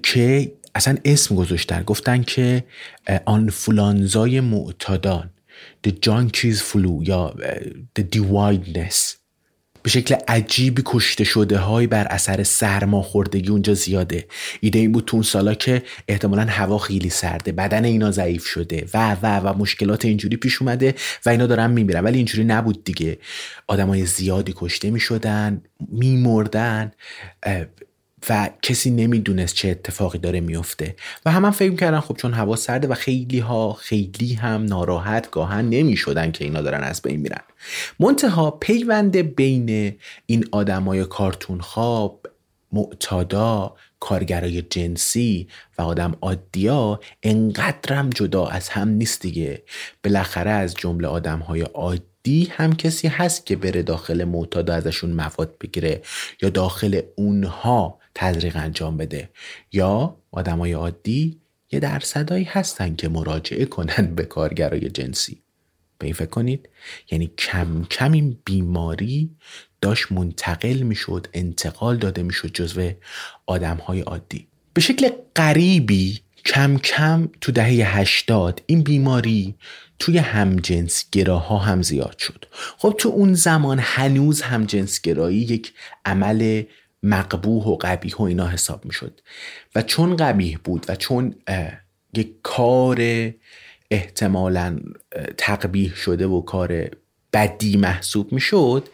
که 0.03 0.53
اصلا 0.75 0.97
اسم 1.05 1.35
گذاشتن 1.35 1.83
گفتن 1.83 2.23
که 2.23 2.65
آنفولانزای 3.25 4.41
معتادان 4.41 5.31
The 5.87 5.91
Junkies 5.91 6.59
Flu 6.59 7.09
یا 7.09 7.35
The 7.99 8.03
Dividedness. 8.17 9.17
به 9.83 9.91
شکل 9.91 10.15
عجیبی 10.29 10.83
کشته 10.85 11.25
شده 11.25 11.59
های 11.59 11.87
بر 11.87 12.07
اثر 12.07 12.43
سرماخوردگی 12.43 13.49
اونجا 13.49 13.75
زیاده. 13.75 14.27
ایده 14.61 14.79
این 14.79 14.93
بود 14.93 15.05
تو 15.05 15.17
اون 15.17 15.23
سالا 15.23 15.55
که 15.55 15.83
احتمالا 16.09 16.45
هوا 16.45 16.79
خیلی 16.79 17.11
سرده 17.11 17.53
بدن 17.53 17.85
اینا 17.85 18.11
ضعیف 18.11 18.47
شده 18.47 18.87
و 18.95 19.17
و 19.23 19.41
و 19.41 19.59
مشکلات 19.59 20.05
اینجوری 20.05 20.37
پیش 20.37 20.63
اومده 20.63 20.95
و 21.27 21.31
اینا 21.31 21.47
دارن 21.47 21.71
میمیرن. 21.71 22.05
ولی 22.05 22.17
اینجوری 22.17 22.45
نبود 22.45 22.85
دیگه. 22.85 23.19
آدمای 23.67 24.07
زیادی 24.07 24.53
کشته 24.57 24.91
می‌شدن 24.91 25.63
میمردن 25.89 26.93
و 28.29 28.51
کسی 28.63 28.91
نمی‌دونست 28.91 29.55
چه 29.55 29.69
اتفاقی 29.69 30.19
داره 30.19 30.41
میفته 30.41 30.97
و 31.27 31.31
هم, 31.31 31.45
هم 31.45 31.51
فکر 31.51 31.75
کردن 31.75 32.01
خب 32.01 32.17
چون 32.17 32.33
هوا 32.33 32.57
سرده 32.57 32.89
و 32.89 32.95
خیلی 32.95 33.39
ها 33.39 33.73
خیلی 33.73 34.35
هم 34.35 34.65
ناراحت 34.65 35.31
گاهن 35.31 35.69
نمی‌شدن 35.69 36.33
که 36.33 36.45
اینا 36.45 36.63
دارن 36.63 36.85
از 36.85 37.03
بین 37.03 37.21
میرن. 37.21 37.43
منتها 38.01 38.51
پیوند 38.51 39.17
بین 39.17 39.97
این 40.27 40.45
آدمای 40.53 41.05
کارتون 41.05 41.61
خواب 41.61 42.27
معتادا 42.73 43.75
کارگرای 44.01 44.63
جنسی 44.63 45.49
و 45.79 45.83
آدم 45.83 46.17
عادیا 46.21 47.01
انقدرم 47.23 48.11
جدا 48.11 48.47
از 48.47 48.69
هم 48.69 48.89
نیست 48.89 49.23
دیگه. 49.23 49.63
بالاخره 50.05 50.51
از 50.51 50.75
جمله 50.75 51.09
آدم 51.09 51.39
های 51.39 51.61
عادی 51.61 52.45
هم 52.51 52.77
کسی 52.77 53.09
هست 53.09 53.47
که 53.47 53.57
بره 53.57 53.83
داخل 53.83 54.25
معتادا 54.25 54.75
ازشون 54.75 55.11
مواد 55.11 55.59
بگیره 55.61 56.03
یا 56.43 56.49
داخل 56.51 57.01
اونها 57.17 57.99
تزریق 58.15 58.57
انجام 58.57 58.97
بده. 58.97 59.31
یا 59.73 60.17
آدمای 60.31 60.73
عادی 60.73 61.41
یه 61.73 61.81
درصدایی 61.81 62.45
هستن 62.45 62.95
که 62.95 63.09
مراجعه 63.09 63.65
کنن 63.65 64.15
به 64.17 64.25
کارگرای 64.25 64.91
جنسی. 64.91 65.43
به 65.99 66.07
این 66.07 66.15
فکر 66.15 66.27
کنید. 66.27 66.69
یعنی 67.11 67.31
کم 67.39 67.85
کم 67.91 68.13
این 68.13 68.39
بیماری 68.45 69.31
داشت 69.81 70.13
منتقل 70.13 70.83
می‌شد 70.83 71.27
انتقال 71.33 71.97
داده 71.97 72.23
می‌شد 72.23 72.53
جزو 72.53 72.91
آدم 73.47 73.77
های 73.77 74.01
عادی. 74.01 74.47
به 74.75 74.81
شکل 74.81 75.09
غریبی 75.37 76.21
کم 76.45 76.79
کم 76.79 77.29
تو 77.41 77.53
دهه 77.53 77.99
هشتاد 77.99 78.63
این 78.67 78.83
بیماری 78.83 79.55
توی 79.99 80.19
همجنسگراها 80.19 81.59
هم 81.59 81.83
زیاد 81.83 82.19
شد. 82.19 82.45
خب 82.79 82.95
تو 82.99 83.09
اون 83.09 83.35
زمان 83.35 83.79
هنوز 83.83 84.43
همجنسگرایی 84.43 85.39
یک 85.39 85.73
عمل 86.05 86.63
مقبوح 87.03 87.65
و 87.65 87.77
قبیح 87.77 88.17
و 88.17 88.23
اینا 88.23 88.49
حساب 88.49 88.85
می‌شد. 88.85 89.21
و 89.75 89.83
چون 89.83 90.17
قبیح 90.17 90.59
بود 90.65 90.87
و 90.89 90.97
چون 90.97 91.35
یک 92.15 92.35
کار 92.43 93.31
احتمالا 93.91 94.79
تقبیح 95.37 95.95
شده 95.95 96.27
و 96.27 96.41
کار 96.41 96.91
بدی 97.33 97.77
محسوب 97.77 98.33
می‌شد 98.33 98.89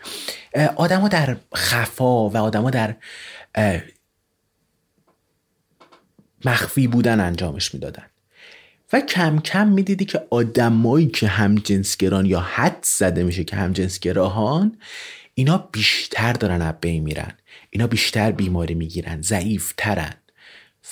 آدما 0.77 1.09
در 1.09 1.37
خفا 1.55 2.29
و 2.29 2.37
آدما 2.37 2.71
در 2.71 2.97
مخفی 6.45 6.87
بودن 6.87 7.21
انجامش 7.21 7.75
می‌دادن. 7.75 8.07
و 8.93 9.01
کم 9.01 9.39
کم 9.39 9.69
می‌دیدی 9.69 10.05
که 10.05 10.27
آدمایی 10.31 11.07
که 11.07 11.27
هم 11.27 11.55
جنسگران 11.55 12.27
یا 12.27 12.41
حد 12.41 12.79
زده 12.83 13.23
میشه 13.23 13.45
که 13.45 13.57
هم 13.57 13.73
جنسگراهان 13.73 14.79
اینا 15.35 15.59
بیشتر 15.73 16.33
دارن 16.33 16.63
از 16.63 16.75
بین 16.81 17.03
میرن. 17.03 17.38
اینا 17.71 17.87
بیشتر 17.87 18.33
بیماری 18.33 18.75
می‌گیرن 18.75 19.23
ضعیفترن. 19.23 20.15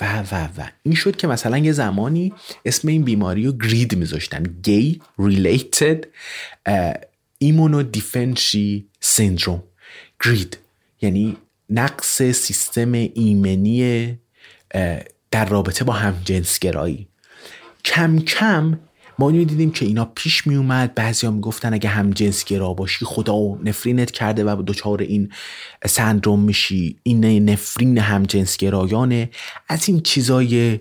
و 0.01 0.23
و 0.23 0.35
و. 0.45 0.69
این 0.83 0.95
شد 0.95 1.17
که 1.17 1.27
مثلا 1.27 1.59
یه 1.59 1.73
زمانی 1.73 2.33
اسم 2.65 2.89
این 2.89 3.05
بیماری 3.05 3.47
رو 3.47 3.53
گرید 3.53 3.97
میذاشتن 3.97 4.43
گی 4.63 5.01
ریلیتد 5.19 6.05
ایمونو 7.39 7.83
دیفنشی 7.83 8.89
سیندروم 9.01 9.63
گرید. 10.25 10.59
یعنی 11.03 11.37
نقص 11.71 12.23
سیستم 12.23 12.93
ایمنی 12.93 14.19
در 15.31 15.45
رابطه 15.49 15.85
با 15.85 15.93
همجنسگرایی. 15.93 17.09
کم 17.85 18.19
کم 18.19 18.79
ما 19.19 19.31
دیدیم 19.31 19.71
که 19.71 19.87
اینا 19.87 20.05
پیش 20.05 20.47
می 20.47 20.55
اومد 20.55 20.95
بعضیا 20.95 21.31
می‌گفتن 21.31 21.75
اگه 21.75 21.89
هم 21.89 22.11
جنس 22.11 22.45
گرا 22.45 22.75
باشی 22.75 23.05
خدا 23.05 23.37
نفرینت 23.65 24.11
کرده 24.11 24.45
و 24.45 24.63
دچار 24.67 25.01
این 25.01 25.33
سندروم 25.87 26.41
میشی. 26.41 27.01
این 27.03 27.51
نفرین 27.51 27.99
هم 27.99 28.23
جنس 28.23 28.57
گرایانه. 28.57 29.31
از 29.69 29.89
این 29.89 30.01
چیزای 30.01 30.81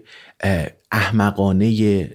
احمقانه 0.92 2.10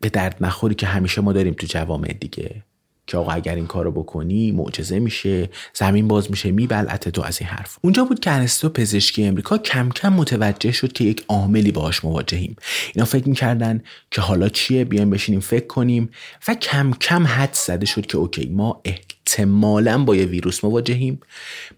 به 0.00 0.08
درد 0.08 0.36
نخوری 0.40 0.74
که 0.74 0.86
همیشه 0.86 1.20
ما 1.20 1.32
داریم 1.32 1.54
تو 1.54 1.66
جوامع 1.66 2.12
دیگه. 2.12 2.64
که 3.08 3.16
آقا 3.16 3.32
اگر 3.32 3.54
این 3.54 3.66
کارو 3.66 3.92
بکنی 3.92 4.52
معجزه 4.52 4.98
میشه 4.98 5.50
زمین 5.74 6.08
باز 6.08 6.30
میشه 6.30 6.50
میبلعت 6.50 7.08
تو 7.08 7.22
از 7.22 7.40
این 7.40 7.50
حرف. 7.50 7.78
اونجا 7.82 8.04
بود 8.04 8.20
که 8.20 8.32
ارسطو 8.32 8.68
پزشکی 8.68 9.24
امریکا 9.24 9.58
کم 9.58 9.88
کم 9.88 10.12
متوجه 10.12 10.72
شد 10.72 10.92
که 10.92 11.04
یک 11.04 11.24
عاملی 11.28 11.72
باهاش 11.72 12.04
مواجهیم. 12.04 12.56
اینا 12.94 13.04
فکر 13.04 13.28
می‌کردن 13.28 13.82
که 14.10 14.20
حالا 14.20 14.48
چیه؟ 14.48 14.84
بیایم 14.84 15.10
بشینیم 15.10 15.40
فکر 15.40 15.66
کنیم 15.66 16.10
و 16.48 16.54
کم 16.54 16.92
کم 16.92 17.26
حد 17.26 17.52
زده 17.52 17.86
شد 17.86 18.06
که 18.06 18.18
اوکی 18.18 18.46
ما 18.46 18.80
احتمالا 18.84 20.04
با 20.04 20.16
یه 20.16 20.24
ویروس 20.24 20.64
مواجهیم. 20.64 21.20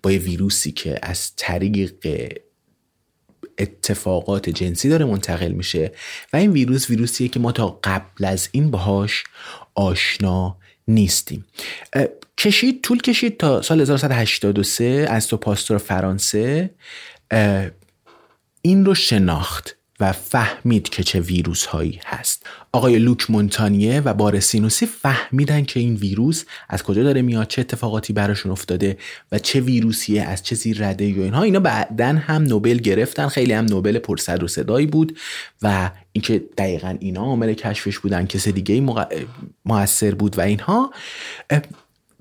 با 0.02 0.12
یه 0.12 0.18
ویروسی 0.18 0.72
که 0.72 0.98
از 1.02 1.36
طریق 1.36 1.94
اتفاقات 3.58 4.50
جنسی 4.50 4.88
داره 4.88 5.04
منتقل 5.04 5.52
میشه. 5.52 5.92
و 6.32 6.36
این 6.36 6.50
ویروس 6.50 6.90
ویروسیه 6.90 7.28
که 7.28 7.40
ما 7.40 7.52
تا 7.52 7.80
قبل 7.84 8.24
از 8.24 8.48
این 8.52 8.70
باهاش 8.70 9.24
آشنا 9.74 10.56
نیستیم 10.94 11.44
کشید 12.38 12.82
طول 12.82 13.00
کشید 13.00 13.36
تا 13.36 13.62
سال 13.62 13.80
1983 13.80 15.06
از 15.10 15.28
تو 15.28 15.36
پاستور 15.36 15.78
فرانسه. 15.78 16.70
این 18.62 18.84
رو 18.84 18.94
شناخت 18.94 19.76
و 20.00 20.12
فهمید 20.12 20.88
که 20.88 21.02
چه 21.02 21.20
ویروس 21.20 21.66
هایی 21.66 22.00
هست. 22.04 22.46
آقای 22.72 22.98
لوک 22.98 23.30
مونتانیه 23.30 24.00
و 24.00 24.14
بارسینوسی 24.14 24.86
فهمیدن 24.86 25.64
که 25.64 25.80
این 25.80 25.94
ویروس 25.94 26.44
از 26.68 26.82
کجا 26.82 27.02
داره 27.02 27.22
میاد 27.22 27.46
چه 27.46 27.60
اتفاقاتی 27.60 28.12
براشون 28.12 28.52
افتاده 28.52 28.96
و 29.32 29.38
چه 29.38 29.60
ویروسیه 29.60 30.22
از 30.22 30.42
چه 30.42 30.54
زیر 30.54 30.88
رده 30.88 31.14
و 31.14 31.22
اینها. 31.22 31.42
اینا 31.42 31.60
بعدا 31.60 32.06
هم 32.06 32.42
نوبل 32.42 32.76
گرفتن. 32.76 33.28
خیلی 33.28 33.52
هم 33.52 33.64
نوبل 33.64 33.98
پر 33.98 34.16
و 34.42 34.48
صدایی 34.48 34.86
بود 34.86 35.18
و 35.62 35.90
اینکه 36.12 36.44
دقیقا 36.58 36.96
اینا 37.00 37.20
عامل 37.20 37.54
کشفش 37.54 37.98
بودن 37.98 38.26
کسی 38.26 38.52
دیگه 38.52 38.94
موثر 39.64 40.14
بود 40.14 40.38
و 40.38 40.40
اینها 40.40 40.92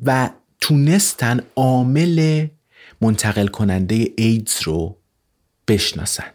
و 0.05 0.29
تونستن 0.61 1.41
عامل 1.55 2.47
منتقل 3.01 3.47
کننده 3.47 4.07
ایدز 4.17 4.61
رو 4.63 4.97
بشناسن. 5.67 6.25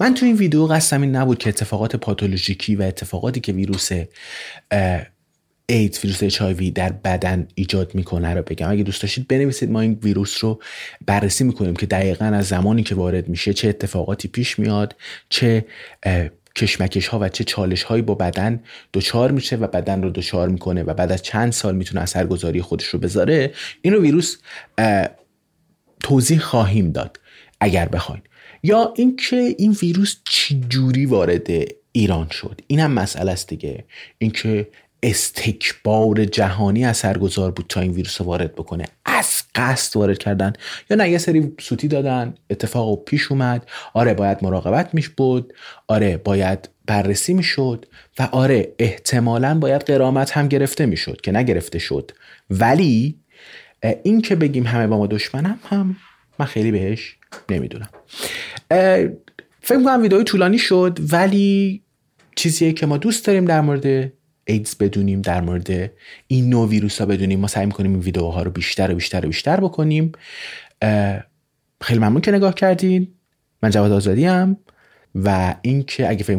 من 0.00 0.14
تو 0.14 0.26
این 0.26 0.36
ویدیو 0.36 0.66
قصدم 0.66 1.02
این 1.02 1.16
نبود 1.16 1.38
که 1.38 1.48
اتفاقات 1.48 1.96
پاتولوژیکی 1.96 2.76
و 2.76 2.82
اتفاقاتی 2.82 3.40
که 3.40 3.52
ویروس 3.52 3.90
ایدز 5.66 6.04
ویروس 6.04 6.22
اچ 6.22 6.42
در 6.74 6.92
بدن 6.92 7.48
ایجاد 7.54 7.94
می‌کنه 7.94 8.34
رو 8.34 8.42
بگم. 8.42 8.70
اگه 8.70 8.82
دوست 8.82 9.02
داشتید 9.02 9.28
بنویسید 9.28 9.70
ما 9.70 9.80
این 9.80 9.98
ویروس 10.02 10.44
رو 10.44 10.62
بررسی 11.06 11.44
می‌کنیم 11.44 11.76
که 11.76 11.86
دقیقا 11.86 12.24
از 12.24 12.48
زمانی 12.48 12.82
که 12.82 12.94
وارد 12.94 13.28
میشه 13.28 13.52
چه 13.52 13.68
اتفاقاتی 13.68 14.28
پیش 14.28 14.58
میاد 14.58 14.96
چه 15.28 15.64
کشمکش 16.56 17.06
ها 17.06 17.18
و 17.18 17.28
چه 17.28 17.44
چالش 17.44 17.82
هایی 17.82 18.02
با 18.02 18.14
بدن 18.14 18.62
دچار 18.92 19.30
میشه 19.30 19.56
و 19.56 19.66
بدن 19.66 20.02
رو 20.02 20.10
دچار 20.10 20.48
می‌کنه 20.48 20.82
و 20.82 20.94
بعد 20.94 21.12
از 21.12 21.22
چند 21.22 21.52
سال 21.52 21.76
می‌تونه 21.76 22.00
اثرگذاری 22.00 22.62
خودش 22.62 22.84
رو 22.84 22.98
بذاره 22.98 23.52
این 23.82 23.94
رو 23.94 24.02
ویروس 24.02 24.36
توضیح 26.02 26.38
خواهیم 26.38 26.92
داد 26.92 27.20
اگر 27.60 27.88
بخواین. 27.88 28.22
یا 28.62 28.92
اینکه 28.96 29.54
این 29.58 29.76
ویروس 29.82 30.16
چی 30.24 30.64
جوری 30.68 31.06
وارد 31.06 31.48
ایران 31.92 32.28
شد؟ 32.30 32.60
اینم 32.66 32.92
مسئله 32.92 33.32
است 33.32 33.48
دیگه. 33.48 33.84
اینکه 34.18 34.68
استکبار 35.04 36.24
جهانی 36.24 36.84
اثرگذار 36.84 37.50
بود 37.50 37.66
تا 37.68 37.80
این 37.80 37.92
ویروس 37.92 38.20
رو 38.20 38.26
وارد 38.26 38.52
بکنه. 38.52 38.84
از 39.04 39.42
قصد 39.54 39.96
وارد 39.96 40.18
کردن. 40.18 40.52
یا 40.90 40.96
نه 40.96 41.10
یه 41.10 41.18
سری 41.18 41.52
سوتی 41.60 41.88
دادن. 41.88 42.34
اتفاق 42.50 43.04
پیش 43.04 43.30
اومد. 43.30 43.66
آره 43.94 44.14
باید 44.14 44.38
مراقبت 44.42 44.94
میش 44.94 45.08
بود. 45.08 45.52
آره 45.88 46.16
باید 46.16 46.68
بررسی 46.86 47.34
می‌شد 47.34 47.86
و 48.18 48.28
آره 48.32 48.72
احتمالا 48.78 49.58
باید 49.58 49.82
قرامت 49.82 50.30
هم 50.30 50.48
گرفته 50.48 50.86
می‌شد 50.86 51.20
که 51.20 51.32
نگرفته 51.32 51.78
شد. 51.78 52.10
ولی 52.50 53.18
این 54.02 54.22
که 54.22 54.34
بگیم 54.36 54.66
همه 54.66 54.86
با 54.86 54.98
ما 54.98 55.06
دشمنم 55.06 55.58
هم 55.70 55.96
من 56.38 56.46
خیلی 56.46 56.70
بهش 56.70 57.16
نمی‌دونم. 57.50 57.88
فکر 59.60 59.84
کنم 59.84 60.02
ویدئوی 60.02 60.24
طولانی 60.24 60.58
شد 60.58 60.98
ولی 61.12 61.82
چیزیه 62.36 62.72
که 62.72 62.86
ما 62.86 62.96
دوست 62.96 63.26
داریم 63.26 63.44
در 63.44 63.60
مورد 63.60 64.12
ایدز 64.46 64.76
بدونیم 64.76 65.22
در 65.22 65.40
مورد 65.40 65.92
این 66.26 66.50
نوع 66.50 66.68
ویروس 66.68 67.00
ها 67.00 67.06
بدونیم. 67.06 67.40
ما 67.40 67.46
سعی 67.46 67.66
می‌کنیم 67.66 67.90
این 67.90 68.00
ویدیوها 68.00 68.42
رو 68.42 68.50
بیشتر 68.50 68.92
و 68.92 68.94
بیشتر 68.94 69.24
و 69.24 69.28
بیشتر 69.28 69.60
بکنیم. 69.60 70.12
خیلی 71.80 71.98
ممنون 71.98 72.20
که 72.20 72.32
نگاه 72.32 72.54
کردین. 72.54 73.08
من 73.62 73.70
جواد 73.70 73.92
آزادی 73.92 74.24
هم 74.24 74.56
و 75.14 75.54
اینکه 75.62 76.08
اگه 76.08 76.24
فکر 76.24 76.38